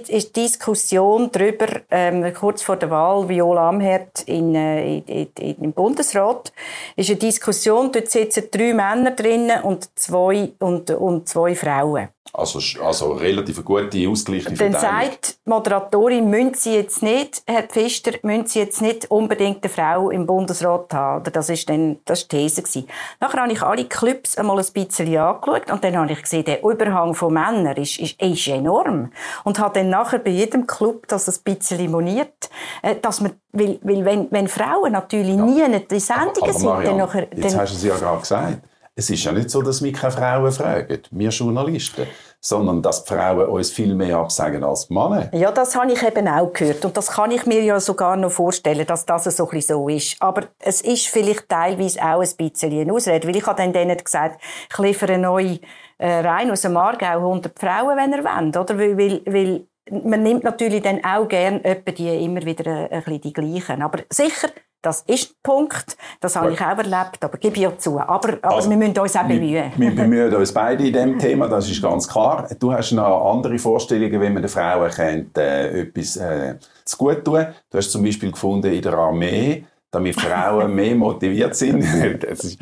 [0.08, 5.72] ist Diskussion darüber, ähm, kurz vor der Wahl, Viola Amherd in, äh, in, in, im
[5.72, 6.52] Bundesrat,
[6.96, 12.08] ist eine Diskussion, dort sitzen drei Männer drinnen und zwei, und, und zwei Frauen.
[12.34, 18.12] Also, also relativ gute, ausgleichende Dann sagt die Moderatorin, müssen Sie jetzt nicht, Herr Pfister,
[18.22, 21.30] müssen Sie jetzt nicht unbedingt eine Frau im Bundesrat haben.
[21.30, 22.62] Das ist dann, das war die These.
[22.62, 22.88] Gewesen.
[23.20, 26.64] Nachher habe ich alle Clips einmal ein bisschen angeschaut und dann habe ich gesehen, der
[26.64, 29.12] Überhang von Männern ist, ist, ist enorm.
[29.44, 32.50] Und habe dann nachher bei jedem Club das ein bisschen moniert,
[32.82, 35.44] äh, dass man, weil, weil wenn, wenn Frauen natürlich ja.
[35.44, 37.28] nie in den Sendungen sind, Marianne, dann nachher...
[37.34, 38.62] Jetzt hast du es ja gerade gesagt
[38.94, 42.06] Es ist ja nicht so, dass wir keine Frauen fragen, wir Journalisten,
[42.44, 45.32] sondern dass die Frauen uns viel mehr absagen als die Männer.
[45.32, 48.32] Ja, das habe ich eben auch gehört und das kann ich mir ja sogar noch
[48.32, 50.16] vorstellen, dass das so ein so ist.
[50.20, 53.96] Aber es ist vielleicht teilweise auch ein bisschen eine Ausrede, weil ich habe dann denen
[53.96, 55.58] gesagt, ich liefere neu
[56.02, 58.78] äh, rein aus dem Aargau 100 Frauen, wenn ihr wollt, oder?
[58.78, 59.66] Weil, weil, weil
[60.04, 63.82] man nimmt natürlich dann auch gern etwa die immer wieder ein, bisschen die gleichen.
[63.82, 64.48] Aber sicher,
[64.80, 68.00] das ist ein Punkt, das habe ich auch erlebt, aber gebe ich ja zu.
[68.00, 69.72] Aber, aber also, wir müssen uns auch bemühen.
[69.76, 72.48] Wir, wir bemühen uns beide in diesem Thema, das ist ganz klar.
[72.58, 77.24] Du hast noch andere Vorstellungen, wie man den Frauen könnte, äh, etwas äh, zu gut
[77.24, 77.46] tun.
[77.70, 81.84] Du hast zum Beispiel gefunden in der Armee, damit Frauen mehr motiviert sind.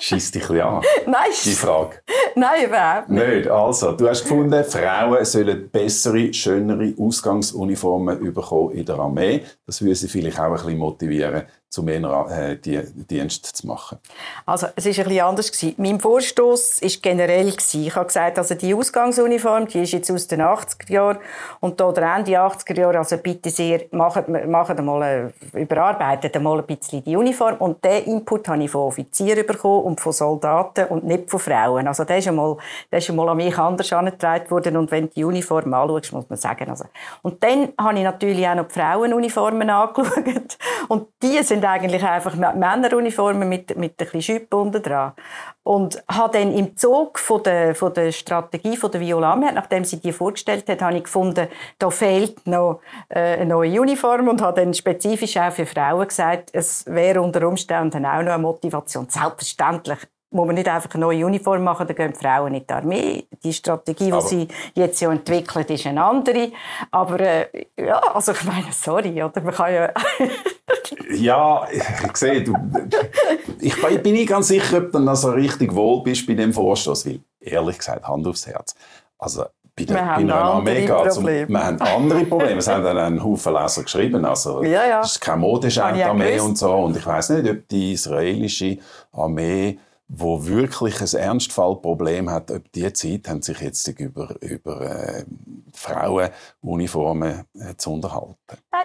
[0.00, 0.82] Schießt dich ein an.
[1.06, 1.30] Nein.
[1.44, 2.02] Die Frage.
[2.34, 3.26] Nein, überhaupt nicht.
[3.26, 3.48] nicht.
[3.48, 9.42] Also, du hast gefunden, Frauen sollen bessere, schönere Ausgangsuniformen bekommen in der Armee.
[9.64, 11.44] Das würde sie vielleicht auch ein bisschen motivieren,
[11.76, 13.98] zu mehr äh, die, Dienst zu machen?
[14.46, 15.52] Also, es war ein bisschen anders.
[15.52, 15.74] Gewesen.
[15.76, 17.50] Mein Vorstoß war generell.
[17.50, 17.86] Gewesen.
[17.86, 21.18] Ich habe gesagt, also die Ausgangsuniform, die ist jetzt aus den 80er Jahren
[21.60, 26.66] und da der Ende 80er Jahre, also bitte sehr, macht, macht mal, überarbeitet mal ein
[26.66, 27.56] bisschen die Uniform.
[27.58, 31.86] Und den Input habe ich von Offizieren bekommen und von Soldaten und nicht von Frauen.
[31.86, 32.56] Also, der ist einmal,
[32.90, 34.78] der ist einmal an mich anders angetragen worden.
[34.78, 36.84] Und wenn du die Uniform anschaust, muss man sagen, also.
[37.20, 40.56] Und dann habe ich natürlich auch noch die Frauenuniformen angeschaut.
[40.88, 45.12] Und die sind eigentlich einfach Männeruniformen mit, mit ein bisschen Schüppen unten dran.
[45.62, 49.84] Und habe dann im Zug von der, von der Strategie von der Viola Amherd, nachdem
[49.84, 51.48] sie die vorgestellt hat, habe ich gefunden,
[51.78, 56.50] da fehlt noch äh, eine neue Uniform und habe dann spezifisch auch für Frauen gesagt,
[56.52, 59.08] es wäre unter Umständen auch noch eine Motivation.
[59.08, 59.98] Selbstverständlich
[60.36, 62.74] muss man nicht einfach eine neue Uniform machen, dann gehen die Frauen nicht in die
[62.74, 63.26] Armee.
[63.42, 66.52] Die Strategie, die sie jetzt ja entwickelt, ist eine andere.
[66.90, 69.40] Aber äh, ja, also ich meine, sorry, oder?
[69.40, 69.90] Man kann ja...
[71.10, 72.54] ja, ich sehe, du,
[73.60, 77.06] ich bin nicht ganz sicher, ob du dann so richtig wohl bist bei dem Vorstoß,
[77.06, 78.74] weil, ehrlich gesagt, Hand aufs Herz,
[79.18, 79.44] also
[79.76, 82.58] bei der, bei einer Armee geht wir haben andere Probleme.
[82.58, 84.24] Es haben dann einen Haufen Leser geschrieben.
[84.24, 85.00] Also, ja, ja.
[85.00, 86.72] Es ist keine Modeschau-Armee und so.
[86.72, 88.78] Und ich weiß nicht, ob die israelische
[89.12, 89.78] Armee
[90.08, 95.24] wo wirklich ein Ernstfallproblem hat, ob die Zeit haben sich jetzt über, über äh,
[95.72, 98.36] Frauenuniformen äh, zu unterhalten.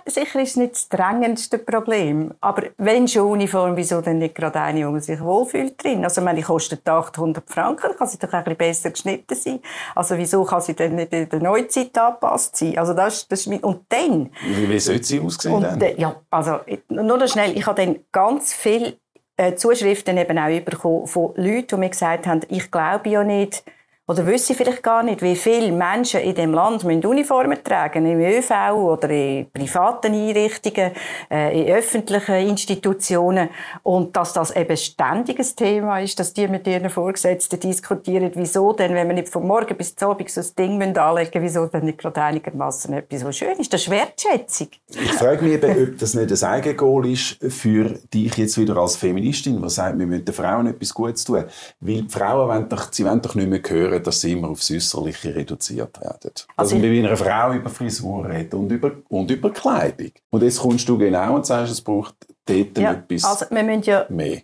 [0.08, 2.34] sicher ist es nicht das drängendste Problem.
[2.42, 6.04] Aber wenn schon Uniform, wieso denn nicht gerade eine, wo man sich wohlfühlt drin?
[6.04, 9.60] Also, meine, die kostet 800 Franken, kann sie doch ein bisschen besser geschnitten sein.
[9.94, 12.78] Also, wieso kann sie denn nicht in der Neuzeit angepasst sein?
[12.80, 14.32] Also, das, das ist, und dann...
[14.44, 15.54] Wie, wie sollte sie aussehen?
[15.54, 16.60] Und, äh, ja, also,
[16.90, 19.11] nur noch schnell, ich habe dann ganz viel äh,
[19.56, 23.64] Zuschriften eben auch bekommen von Leuten, die mir gesagt haben, ich glaube ja nicht,
[24.12, 28.20] oder wissen vielleicht gar nicht, wie viele Menschen in dem Land müssen Uniformen tragen im
[28.20, 30.91] ÖV oder in privaten Einrichtungen,
[31.30, 33.49] äh, in öffentlichen Institutionen
[33.84, 38.93] und dass das eben ständiges Thema ist, dass die mit ihren Vorgesetzten diskutieren, wieso denn,
[38.95, 41.99] wenn wir nicht von morgen bis zum Abend so ein Ding anlegen wieso dann nicht
[41.99, 43.72] gerade einigermaßen etwas so schön ist.
[43.72, 44.68] Das ist Wertschätzung.
[44.89, 48.97] Ich frage mich eben, ob das nicht ein Eigengoal ist für dich jetzt wieder als
[48.97, 51.45] Feministin, die sagt, wir müssen den Frauen etwas Gutes tun.
[51.80, 54.70] Weil die Frauen wollen doch, sie wollen doch nicht mehr hören, dass sie immer aufs
[54.72, 56.32] Äußerliche reduziert werden.
[56.56, 60.12] Also, also wie einer Frau über Frisur reden und über, und über Kleidung.
[60.30, 63.84] Und jetzt kommst du genau und sagst, es braucht dort ja, etwas also wir müssen
[63.84, 64.41] ja, mehr.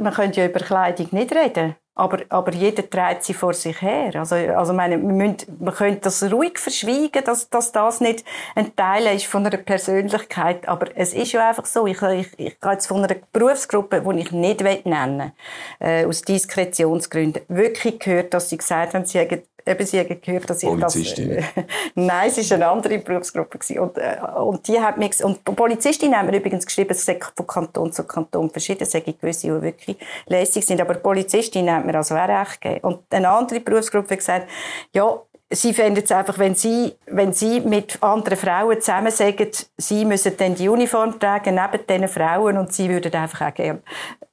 [0.00, 1.76] Man könnte ja über Kleidung nicht reden.
[2.00, 4.10] Aber, aber jeder trägt sie vor sich her.
[4.14, 8.24] Also, also meine, wir, müssen, wir können das ruhig verschweigen, dass, dass das nicht
[8.54, 10.66] ein Teil ist von einer Persönlichkeit.
[10.66, 11.86] Aber es ist ja einfach so.
[11.86, 15.32] Ich, ich, ich gehe jetzt von einer Berufsgruppe, die ich nicht nennen will,
[15.78, 20.50] äh, aus Diskretionsgründen, wirklich gehört, dass sie gesagt haben, sie haben eben sie haben gehört,
[20.50, 20.96] dass ich das...
[20.96, 21.42] Äh,
[21.94, 23.58] nein, es war eine andere Berufsgruppe.
[23.80, 25.10] Und, äh, und die hat mir...
[25.22, 29.00] Und Polizistin haben mir übrigens geschrieben, es sei von Kanton zu Kanton verschieden, es sei
[29.00, 29.96] gewisse, die wirklich
[30.26, 30.80] lässig sind.
[30.80, 32.80] Aber Polizistin hat mir also auch recht gegeben.
[32.84, 34.48] Und eine andere Berufsgruppe hat gesagt,
[34.94, 35.20] ja,
[35.52, 40.36] Sie fänden es einfach, wenn Sie, wenn Sie mit anderen Frauen zusammen sagen, Sie müssen
[40.36, 43.82] dann die Uniform tragen neben diesen Frauen und Sie würden einfach auch gerne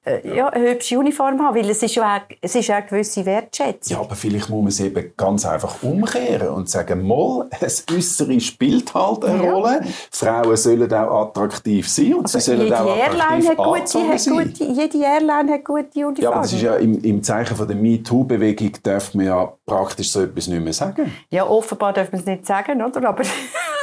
[0.07, 2.85] äh, ja, eine hübsche Uniform haben, weil es ist ja auch, es ist auch eine
[2.85, 3.97] gewisse Wertschätzung.
[3.97, 8.39] Ja, aber vielleicht muss man es eben ganz einfach umkehren und sagen, mal, das Äußere
[8.39, 9.51] spielt halt eine ja.
[9.51, 9.81] Rolle.
[10.11, 14.63] Frauen sollen auch attraktiv sein und also sie sollen auch attraktiv hat gute, hat gute,
[14.63, 16.15] Jede Airline hat gute Uniformen.
[16.21, 20.11] Ja, aber das ist ja im, im Zeichen von der MeToo-Bewegung darf man ja praktisch
[20.11, 21.11] so etwas nicht mehr sagen.
[21.29, 23.07] Ja, offenbar darf man es nicht sagen, oder?
[23.07, 23.23] Aber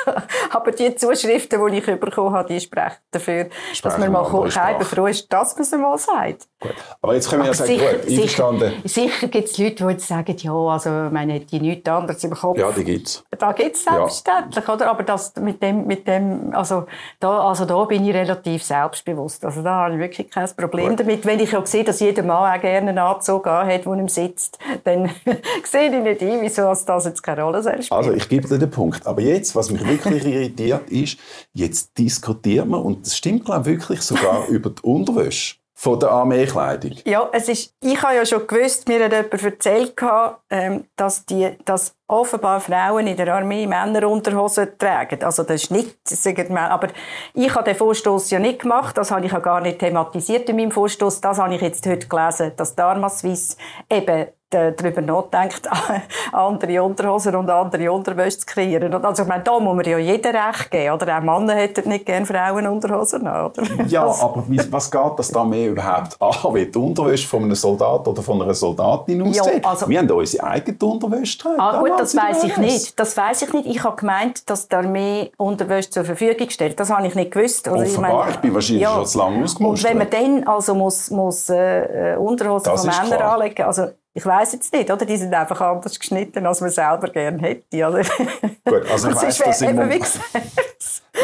[0.50, 4.80] aber die Zuschriften, die ich bekommen habe, die sprechen dafür, sprechen dass man mal kein
[4.82, 6.48] froh ist, dass man es mal sagt.
[6.60, 6.74] Gut.
[7.02, 8.72] Aber jetzt können wir ja sagen, sicher, gut, einverstanden.
[8.84, 12.24] Sicher, sicher gibt es Leute, die jetzt sagen, ja, also, man hat die nichts anderes
[12.24, 12.58] im Kopf.
[12.58, 13.24] Ja, die gibt es.
[13.38, 14.74] Da gibt es selbstverständlich, ja.
[14.74, 14.90] oder?
[14.90, 16.86] Aber das mit dem, mit dem, also
[17.20, 19.44] da, also da bin ich relativ selbstbewusst.
[19.44, 21.00] Also da habe ich wirklich kein Problem gut.
[21.00, 21.26] damit.
[21.26, 24.58] Wenn ich auch sehe, dass jeder Mann auch gerne einen Anzug hat, der ihm sitzt,
[24.84, 25.10] dann
[25.64, 27.92] sehe ich nicht ein, wieso das jetzt keine Rolle spielt.
[27.92, 29.06] Also ich gebe dir den Punkt.
[29.06, 31.18] Aber jetzt, was mich wirklich irritiert, ist,
[31.52, 36.10] jetzt diskutieren wir, und das stimmt, glaube ich, wirklich sogar über die Unterwäsche von der
[36.10, 36.92] Armeekleidung.
[37.04, 39.94] Ja, es ist, ich habe ja schon gewusst, mir hat jemand erzählt,
[40.48, 45.22] ähm, dass, die, dass offenbar Frauen in der Armee Männerunterhosen tragen.
[45.24, 46.88] Also das ist nicht, sagen wir, aber
[47.34, 50.56] ich habe den Vorstoß ja nicht gemacht, das habe ich ja gar nicht thematisiert in
[50.56, 51.20] meinem Vorstoß.
[51.20, 53.56] Das habe ich jetzt heute gelesen, dass Dharma Suisse
[53.90, 55.68] eben darüber nachdenkt,
[56.32, 58.92] andere Unterhosen und andere Unterwäsche zu kreieren.
[59.04, 61.18] Also, ich meine, da muss man ja jeder recht geben, oder?
[61.18, 63.52] Auch Männer hätten nicht gerne Frauenunterhosen, oder?
[63.86, 67.54] Ja, aber wie, was geht das da mehr überhaupt an, wie die Unterwäsche von einem
[67.54, 69.62] Soldat oder von einer Soldatin aussieht?
[69.62, 71.60] Ja, also, wir haben unsere eigene Unterwäsche getragen.
[71.60, 72.98] Ah, gut, das weiß ich nicht.
[72.98, 73.66] Das weiß ich nicht.
[73.66, 76.78] Ich habe gemeint, dass die Armee Unterwäsche zur Verfügung stellt.
[76.78, 77.68] Das habe ich nicht gewusst.
[77.68, 79.90] Oder Offenbar, ich, meine, ich bin wahrscheinlich ja, schon zu lange ausgemustert.
[79.92, 84.24] Und wenn man dann also muss, muss äh, Unterhosen das von Männern anlegen, also ich
[84.24, 85.04] weiß jetzt nicht, oder?
[85.04, 87.88] Die sind einfach anders geschnitten, als man selber gerne hätte.
[87.88, 88.04] Oder?
[88.64, 89.90] Gut, also ich weiss, dass im,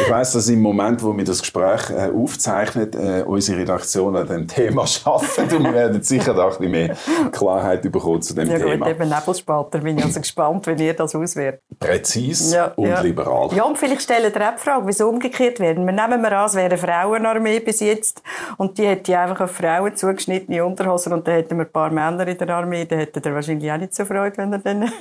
[0.01, 4.27] ich weiss, dass im Moment, wo wir das Gespräch äh, aufzeichnen, äh, unsere Redaktion an
[4.27, 6.97] dem Thema arbeitet und wir werden sicher da ein bisschen mehr
[7.31, 8.69] Klarheit bekommen zu dem ja, Thema.
[8.69, 11.61] Ja gut, eben Nebelspalter, bin ich also gespannt, wie ihr das auswertet.
[11.79, 13.01] Präzis ja, und ja.
[13.01, 13.49] liberal.
[13.55, 15.85] Ja, und vielleicht stellen ihr auch die Frage, wieso umgekehrt werden.
[15.85, 18.21] Wir nehmen wir an, es wäre eine Frauenarmee bis jetzt
[18.57, 22.27] und die hätte einfach auf Frauen zugeschnittene Unterhosen und dann hätten wir ein paar Männer
[22.27, 24.91] in der Armee, dann hätte er wahrscheinlich auch nicht so Freude, wenn er dann...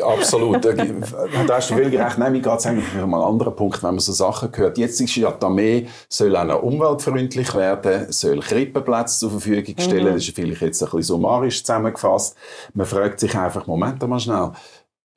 [0.00, 0.62] Absolut.
[1.46, 2.18] Da hast du viel gerecht.
[2.18, 4.78] Nein, mir geht es eigentlich um einen anderen Punkt, wenn man so Sachen hört.
[4.78, 10.04] Jetzt ist ja die Armee, soll auch noch umweltfreundlich werden, soll Krippenplätze zur Verfügung stellen.
[10.04, 10.14] Mhm.
[10.14, 12.36] Das ist vielleicht jetzt ein bisschen summarisch zusammengefasst.
[12.74, 14.52] Man fragt sich einfach, Moment mal schnell,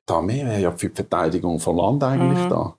[0.08, 2.50] die Armee wäre ja für die Verteidigung von Land eigentlich mhm.
[2.50, 2.76] da.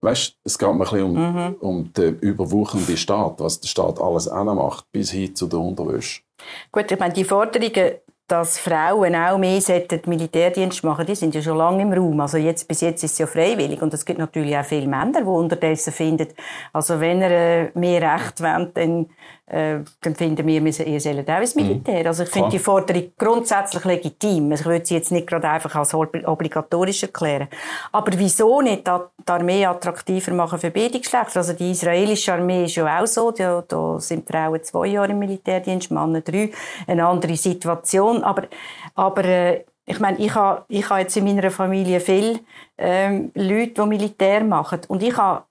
[0.00, 1.54] Weißt, es geht mir ein bisschen um, mhm.
[1.60, 6.22] um den überwuchernden Staat, was der Staat alles auch macht, bis hin zu der Unterwäsche.
[6.70, 7.98] Gut, ich meine, die Forderungen
[8.28, 9.60] dass Frauen auch mehr
[10.04, 12.20] Militärdienst machen die sind ja schon lange im Raum.
[12.20, 13.80] Also jetzt, bis jetzt ist es ja freiwillig.
[13.80, 16.28] Und es gibt natürlich auch viele Männer, die unterdessen finden,
[16.72, 19.06] also wenn er äh, mehr Recht wollt, dann
[19.50, 21.62] äh, dann finden wir, ihr sollt auch ins mhm.
[21.62, 22.06] Militär.
[22.06, 24.50] Also ich finde die Forderung grundsätzlich legitim.
[24.50, 27.48] Also ich würde sie jetzt nicht gerade einfach als obligatorisch erklären.
[27.92, 31.38] Aber wieso nicht die Armee attraktiver machen für beide Geschlechter?
[31.38, 33.30] Also die israelische Armee ist ja auch so.
[33.30, 36.50] Da, da sind Frauen zwei Jahre im Militärdienst, Männer drei.
[36.86, 38.22] Eine andere Situation.
[38.22, 38.48] Aber,
[38.94, 42.40] aber äh, ich meine, ich habe, ich habe jetzt in meiner Familie viele
[42.76, 44.80] ähm, Leute, die Militär machen.
[44.88, 45.44] Und ich habe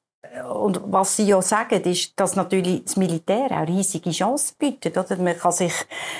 [0.53, 4.97] und was Sie ja sagen, ist, dass natürlich das Militär auch riesige Chancen bietet.
[4.97, 5.17] Oder?
[5.17, 5.73] Man kann sich,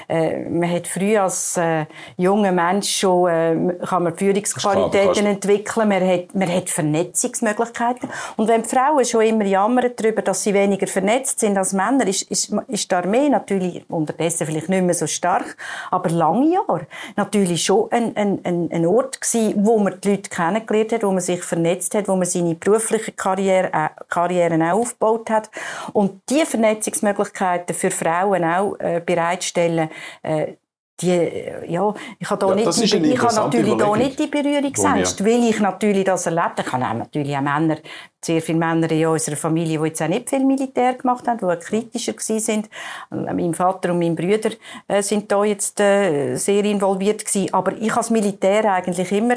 [0.08, 1.86] äh, man hat früh als äh,
[2.16, 8.10] junger Mensch schon, äh, kann man Führungsqualitäten klar, entwickeln, man hat, man hat Vernetzungsmöglichkeiten.
[8.38, 12.24] Und wenn Frauen schon immer jammern darüber, dass sie weniger vernetzt sind als Männer, ist,
[12.24, 15.58] ist, ist die Armee natürlich unterdessen vielleicht nicht mehr so stark,
[15.92, 20.94] aber lange Jahre natürlich schon ein, ein, ein, Ort gewesen, wo man die Leute kennengelernt
[20.94, 25.30] hat, wo man sich vernetzt hat, wo man seine berufliche Karriere äh, Karrieren auch aufgebaut
[25.30, 25.50] hat.
[25.94, 29.90] Und die Vernetzungsmöglichkeiten für Frauen auch äh, bereitstellen,
[30.22, 30.54] äh,
[31.00, 34.28] die, äh, ja, ich habe, da ja, nicht die, ich habe natürlich da nicht die
[34.28, 36.60] Berührungsängste, weil ich natürlich das erlebt.
[36.60, 37.78] Ich habe natürlich auch Männer,
[38.24, 41.66] sehr viele Männer in unserer Familie, die jetzt auch nicht viel Militär gemacht haben, die
[41.66, 42.70] kritischer gewesen sind.
[43.12, 44.52] Mein Vater und mein Brüder
[44.88, 47.54] äh, sind da jetzt äh, sehr involviert gewesen.
[47.54, 49.36] Aber ich habe das Militär eigentlich immer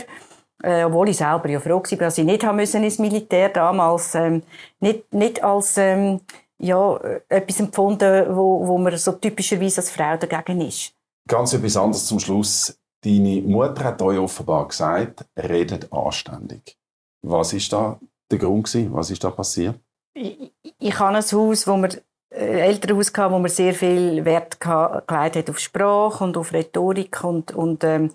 [0.62, 4.14] äh, obwohl ich selber ja froh war, dass ich nicht haben müssen ins Militär damals,
[4.14, 4.42] ähm,
[4.80, 6.20] nicht, nicht als ähm,
[6.58, 6.96] ja,
[7.28, 10.92] etwas empfunden, wo, wo man so typischerweise als Frau dagegen ist.
[11.26, 12.76] Ganz etwas anderes zum Schluss.
[13.02, 16.76] Deine Mutter hat euch offenbar gesagt, redet anständig.
[17.22, 17.98] Was ist da
[18.30, 18.92] der Grund gewesen?
[18.92, 19.76] Was ist da passiert?
[20.14, 21.90] Ich, ich habe ein Haus, wo wir
[22.30, 27.24] äh, Elternhaus gehabt, wo man sehr viel Wert gelegt hat auf Sprache und auf Rhetorik
[27.24, 28.10] und, und ähm,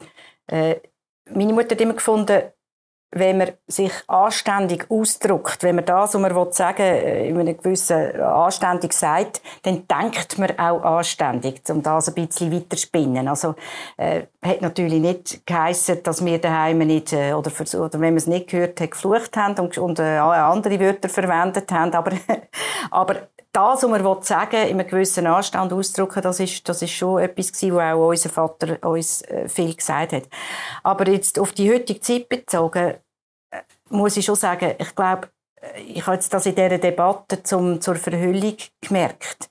[0.48, 0.76] äh,
[1.32, 2.41] meine Mutter hat immer gefunden,
[3.11, 7.57] wenn man sich anständig ausdrückt, wenn man das, was man sagen will, äh, in einem
[7.57, 13.30] gewissen anständig sagt, dann denkt man auch anständig, um das ein bisschen weiter spinnen.
[13.30, 13.55] Also,
[13.95, 18.28] äh, hat natürlich nicht geheissen, dass wir daheim nicht, äh, oder, oder wenn man es
[18.28, 22.11] nicht gehört hat, geflucht haben und, und äh, andere Wörter verwendet haben, aber,
[22.91, 23.15] aber
[23.56, 27.51] das, was man sagen in einem gewissen Anstand ausdrücken, das ist, das ist schon etwas
[27.51, 30.24] gewesen, was auch unser Vater uns äh, viel gesagt hat.
[30.84, 32.95] Aber jetzt auf die heutige Zeit bezogen,
[33.51, 35.30] äh, muss ich schon sagen, ich glaube,
[35.88, 39.49] ich habe das in dieser Debatte zum, zur Verhüllung gemerkt.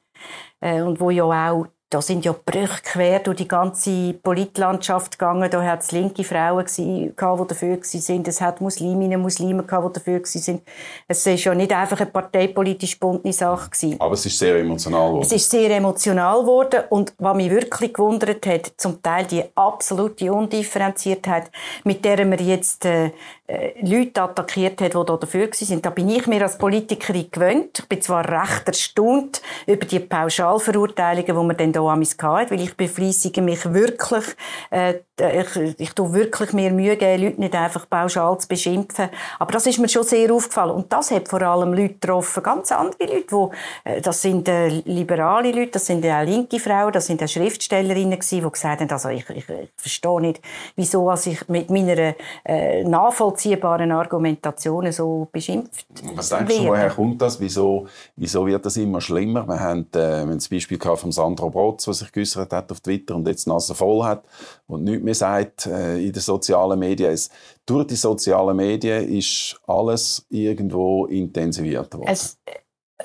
[0.60, 5.48] Äh, und wo ja auch da sind ja Brüche quer durch die ganze Politlandschaft gegangen.
[5.48, 8.24] Da hat es linke Frauen die dafür waren.
[8.26, 10.60] Es hat Musliminnen, Muslime die dafür waren.
[11.06, 13.70] Es war ja nicht einfach eine parteipolitisch bunte Sache.
[13.70, 14.00] Gewesen.
[14.00, 15.22] Aber es ist sehr emotional geworden.
[15.22, 16.82] Es ist sehr emotional geworden.
[16.90, 21.48] Und was mich wirklich gewundert hat, zum Teil die absolute Undifferenziertheit,
[21.84, 23.12] mit der man jetzt äh,
[23.82, 25.82] Leute attackiert hat, die da dafür waren.
[25.82, 27.78] Da bin ich mir als Politikerin gewöhnt.
[27.80, 32.60] Ich bin zwar recht erstaunt über die Pauschalverurteilungen, die man dann hier amis hatte, weil
[32.62, 34.24] ich befleissige mich wirklich,
[34.70, 39.10] äh, ich, ich tue wirklich mir Mühe geben, Leute nicht einfach pauschal zu beschimpfen.
[39.38, 40.72] Aber das ist mir schon sehr aufgefallen.
[40.72, 43.52] Und das hat vor allem Leute getroffen, ganz andere Leute, wo,
[43.84, 48.18] äh, das sind äh, liberale Leute, das sind auch linke Frauen, das sind auch Schriftstellerinnen
[48.18, 50.40] gewesen, die gesagt haben, also ich, ich, ich verstehe nicht,
[50.76, 52.14] wieso als ich mit meiner
[52.44, 52.82] äh,
[53.34, 57.40] nachvollziehbaren Argumentation so beschimpft Was denkst du, woher kommt das?
[57.40, 59.46] Wieso, wieso wird das immer schlimmer?
[59.46, 63.26] Wir haben, äh, das Beispiel von Sandro Brotz, der sich geäußert hat auf Twitter und
[63.28, 64.24] jetzt Nase voll hat
[64.66, 67.12] und nichts mehr sagt äh, in den sozialen Medien.
[67.12, 67.30] Es,
[67.66, 72.08] durch die sozialen Medien ist alles irgendwo intensiviert worden.
[72.08, 72.38] Es,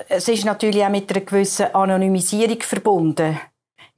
[0.08, 3.38] es ist natürlich auch mit einer gewissen Anonymisierung verbunden.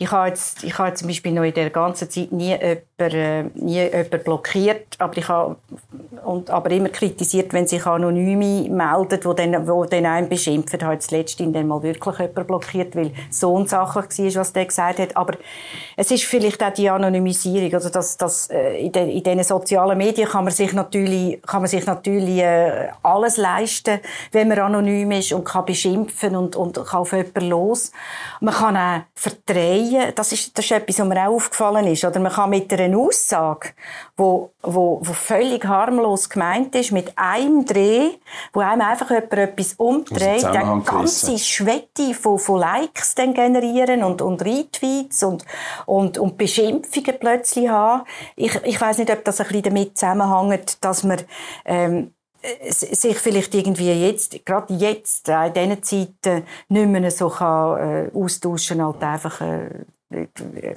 [0.02, 3.44] Ich habe, jetzt, ich habe zum Beispiel noch in der ganzen Zeit nie jemanden, äh,
[3.54, 5.56] nie jemanden blockiert, aber ich habe
[6.24, 10.78] und, aber immer kritisiert, wenn sich Anonyme melden, die dann, wo dann einen beschimpfen.
[10.78, 14.66] Ich habe jetzt letztens dann mal wirklich jemanden blockiert, weil so unsachlich war, was der
[14.66, 15.16] gesagt hat.
[15.16, 15.34] Aber
[15.96, 17.72] es ist vielleicht auch die Anonymisierung.
[17.74, 21.62] Also das, das, äh, in, den, in diesen sozialen Medien kann man sich natürlich, kann
[21.62, 24.00] man sich natürlich äh, alles leisten,
[24.32, 27.92] wenn man anonym ist und kann beschimpfen und, und kann auf jemanden los.
[28.40, 29.91] Man kann auch verdrehen.
[30.14, 32.04] Das ist, das ist etwas, was mir auch aufgefallen ist.
[32.04, 33.70] Oder man kann mit einer Aussage,
[34.16, 38.10] wo, wo, wo völlig harmlos gemeint ist, mit einem Dreh,
[38.52, 44.22] wo einem einfach jemand etwas umdreht, eine ganze Schwette von, von Likes dann generieren und,
[44.22, 45.44] und Retweets und,
[45.86, 48.02] und, und Beschimpfungen plötzlich haben.
[48.36, 51.20] Ich, ich weiß nicht, ob das ein bisschen damit zusammenhängt, dass man
[51.64, 52.12] ähm,
[52.70, 58.84] sich vielleicht irgendwie jetzt, gerade jetzt, in diesen Zeiten, nicht mehr so kann, äh, austauschen
[58.84, 59.84] halt einfach äh,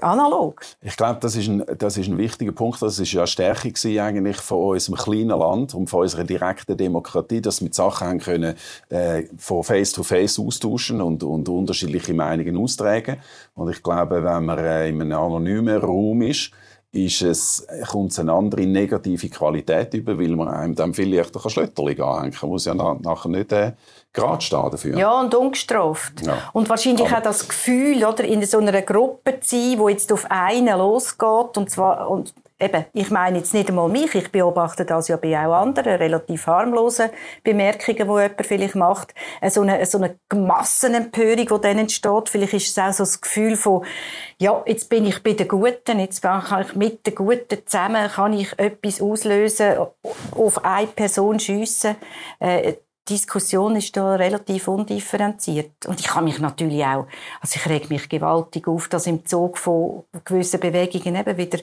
[0.01, 0.61] analog.
[0.81, 2.81] Ich glaube, das ist, ein, das ist ein wichtiger Punkt.
[2.81, 7.41] Das ist ja eine Stärke eigentlich von unserem kleinen Land und von unserer direkten Demokratie,
[7.41, 8.55] dass wir die Sachen haben können,
[8.89, 13.17] äh, von Face to Face austauschen und, und unterschiedliche Meinungen austragen.
[13.55, 16.51] Und ich glaube, wenn man äh, in einem anonymen Raum ist,
[16.95, 21.49] ist es, kommt es eine andere negative Qualität über, weil man einem dann vielleicht ein
[21.49, 22.39] Schlötterling anhängen kann.
[22.43, 23.73] Man muss ja nachher nicht äh,
[24.13, 24.97] gerade stehen dafür.
[24.97, 26.25] Ja, und ungestraft.
[26.25, 26.37] Ja.
[26.53, 30.11] Und wahrscheinlich Aber auch das Gefühl, oder, in so einer Gruppe zu sein, wo jetzt
[30.11, 34.85] auf einen losgeht, und zwar, und eben, ich meine jetzt nicht einmal mich, ich beobachte
[34.85, 37.09] das ja bei auch anderen relativ harmlosen
[37.43, 39.13] Bemerkungen, die jemand vielleicht macht.
[39.49, 42.29] So eine, so eine Massenempörung, die dann entsteht.
[42.29, 43.85] Vielleicht ist es auch so das Gefühl von,
[44.39, 48.33] ja, jetzt bin ich bei den Guten, jetzt kann ich mit den Guten zusammen, kann
[48.33, 49.75] ich etwas auslösen,
[50.31, 51.95] auf eine Person schiessen.
[52.39, 52.75] Äh,
[53.07, 55.85] Diskussion ist da relativ undifferenziert.
[55.85, 57.05] Und ich kann mich natürlich auch,
[57.39, 61.59] also ich reg mich gewaltig auf, dass im Zug von gewissen Bewegungen eben wieder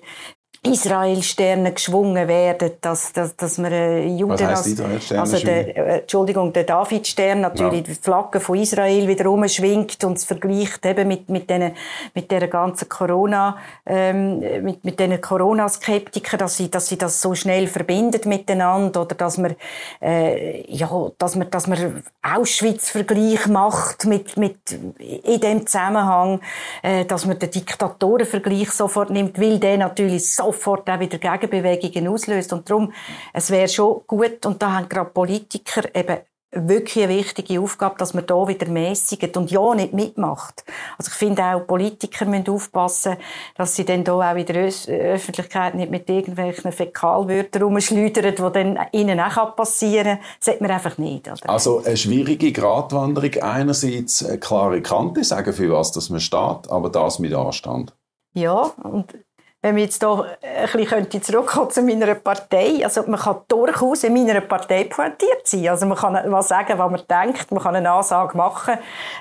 [0.65, 6.53] Israel-Sterne geschwungen werden, dass, dass, dass man äh, Juden Was heisst also der, äh, Entschuldigung,
[6.53, 7.95] der David-Stern natürlich ja.
[7.95, 11.73] die Flagge von Israel wieder rumschwingt und es vergleicht eben mit, mit diesen,
[12.15, 17.35] mit dieser ganzen Corona, ähm, mit, mit diesen Corona-Skeptikern, dass sie, dass sie das so
[17.35, 19.57] schnell verbindet miteinander oder dass man,
[20.01, 20.89] äh, ja,
[21.19, 24.59] dass man, dass man Auschwitz-Vergleich macht mit, mit,
[24.99, 26.41] in dem Zusammenhang,
[26.83, 32.09] äh, dass man den Diktatoren-Vergleich sofort nimmt, weil der natürlich so sofort auch wieder Gegenbewegungen
[32.09, 32.53] auslöst.
[32.53, 32.93] Und darum,
[33.33, 36.19] es wäre schon gut, und da haben gerade Politiker eben
[36.55, 40.65] wirklich eine wichtige Aufgabe, dass man da wieder mäßigt und ja nicht mitmacht.
[40.99, 43.17] Also ich finde auch, Politiker müssen aufpassen,
[43.57, 48.79] dass sie dann da auch in der Öffentlichkeit nicht mit irgendwelchen Fäkalwörtern rumschleudern, die dann
[48.93, 50.25] ihnen auch passieren kann.
[50.39, 51.27] Das sollte man einfach nicht.
[51.27, 51.49] Oder?
[51.49, 53.43] Also eine schwierige Gratwanderung.
[53.43, 57.95] Einerseits eine klare Kante, sagen für was dass man steht, aber das mit Anstand.
[58.35, 59.15] Ja, und
[59.63, 64.13] wenn wir jetzt hier ein bisschen zurückkommen zu meiner Partei, also man kann durchaus in
[64.13, 65.69] meiner Partei pointiert sein.
[65.69, 68.75] Also man kann was sagen, was man denkt, man kann eine Ansage machen.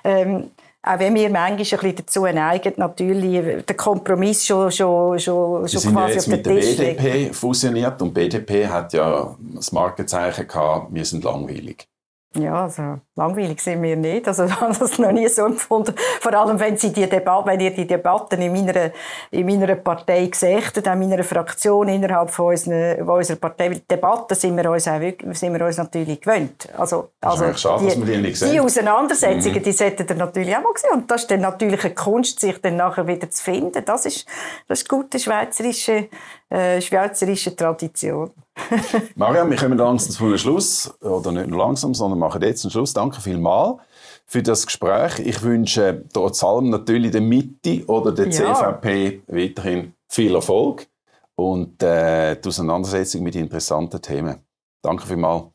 [0.04, 0.52] Ähm,
[0.84, 5.80] auch wenn wir manchmal ein bisschen dazu neigen, natürlich den Kompromiss schon, schon, schon, schon
[5.80, 9.36] sind quasi ja jetzt auf den Tisch mit der BDP fusioniert und BDP hat ja
[9.54, 11.88] das Markenzeichen gehabt, wir sind langweilig.
[12.34, 14.26] Ja, also langweilig sind wir nicht.
[14.26, 15.94] Also ich habe das noch nie so empfunden.
[16.22, 18.92] Vor allem, wenn, Sie die Debatte, wenn ihr die Debatten in meiner,
[19.32, 24.72] in meiner Partei gesägt in meiner Fraktion, innerhalb von unseren, unserer Partei, Debatten sind wir
[24.72, 25.02] uns, auch,
[25.34, 26.70] sind wir uns natürlich gewöhnt.
[26.78, 29.64] Also, also schade, die, die, nicht die Auseinandersetzungen, mhm.
[29.64, 30.92] die sollten ihr natürlich auch mal sehen.
[30.94, 33.84] Und das ist dann natürlich eine Kunst, sich dann nachher wieder zu finden.
[33.84, 34.26] Das ist,
[34.70, 36.08] das ist gute schweizerische,
[36.52, 38.30] äh, schweizerische Tradition.
[39.16, 40.94] Mariam, wir kommen langsam zum Schluss.
[41.02, 42.94] Oder nicht nur langsam, sondern machen jetzt einen Schluss.
[42.94, 43.80] Danke vielmals
[44.26, 45.20] für das Gespräch.
[45.20, 48.54] Ich wünsche trotz allem natürlich der Mitte oder der ja.
[48.54, 50.88] CVP weiterhin viel Erfolg
[51.36, 54.38] und äh, die Auseinandersetzung mit interessanten Themen.
[54.84, 55.46] Danke vielmals,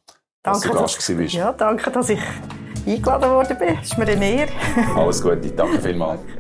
[0.42, 1.34] dass danke, du Gast dass, bist.
[1.34, 2.20] Ja, danke, dass ich
[2.86, 3.78] eingeladen worden bin.
[3.80, 4.52] Ist mir eine Ehre.
[4.94, 6.20] Alles Gute, danke vielmals.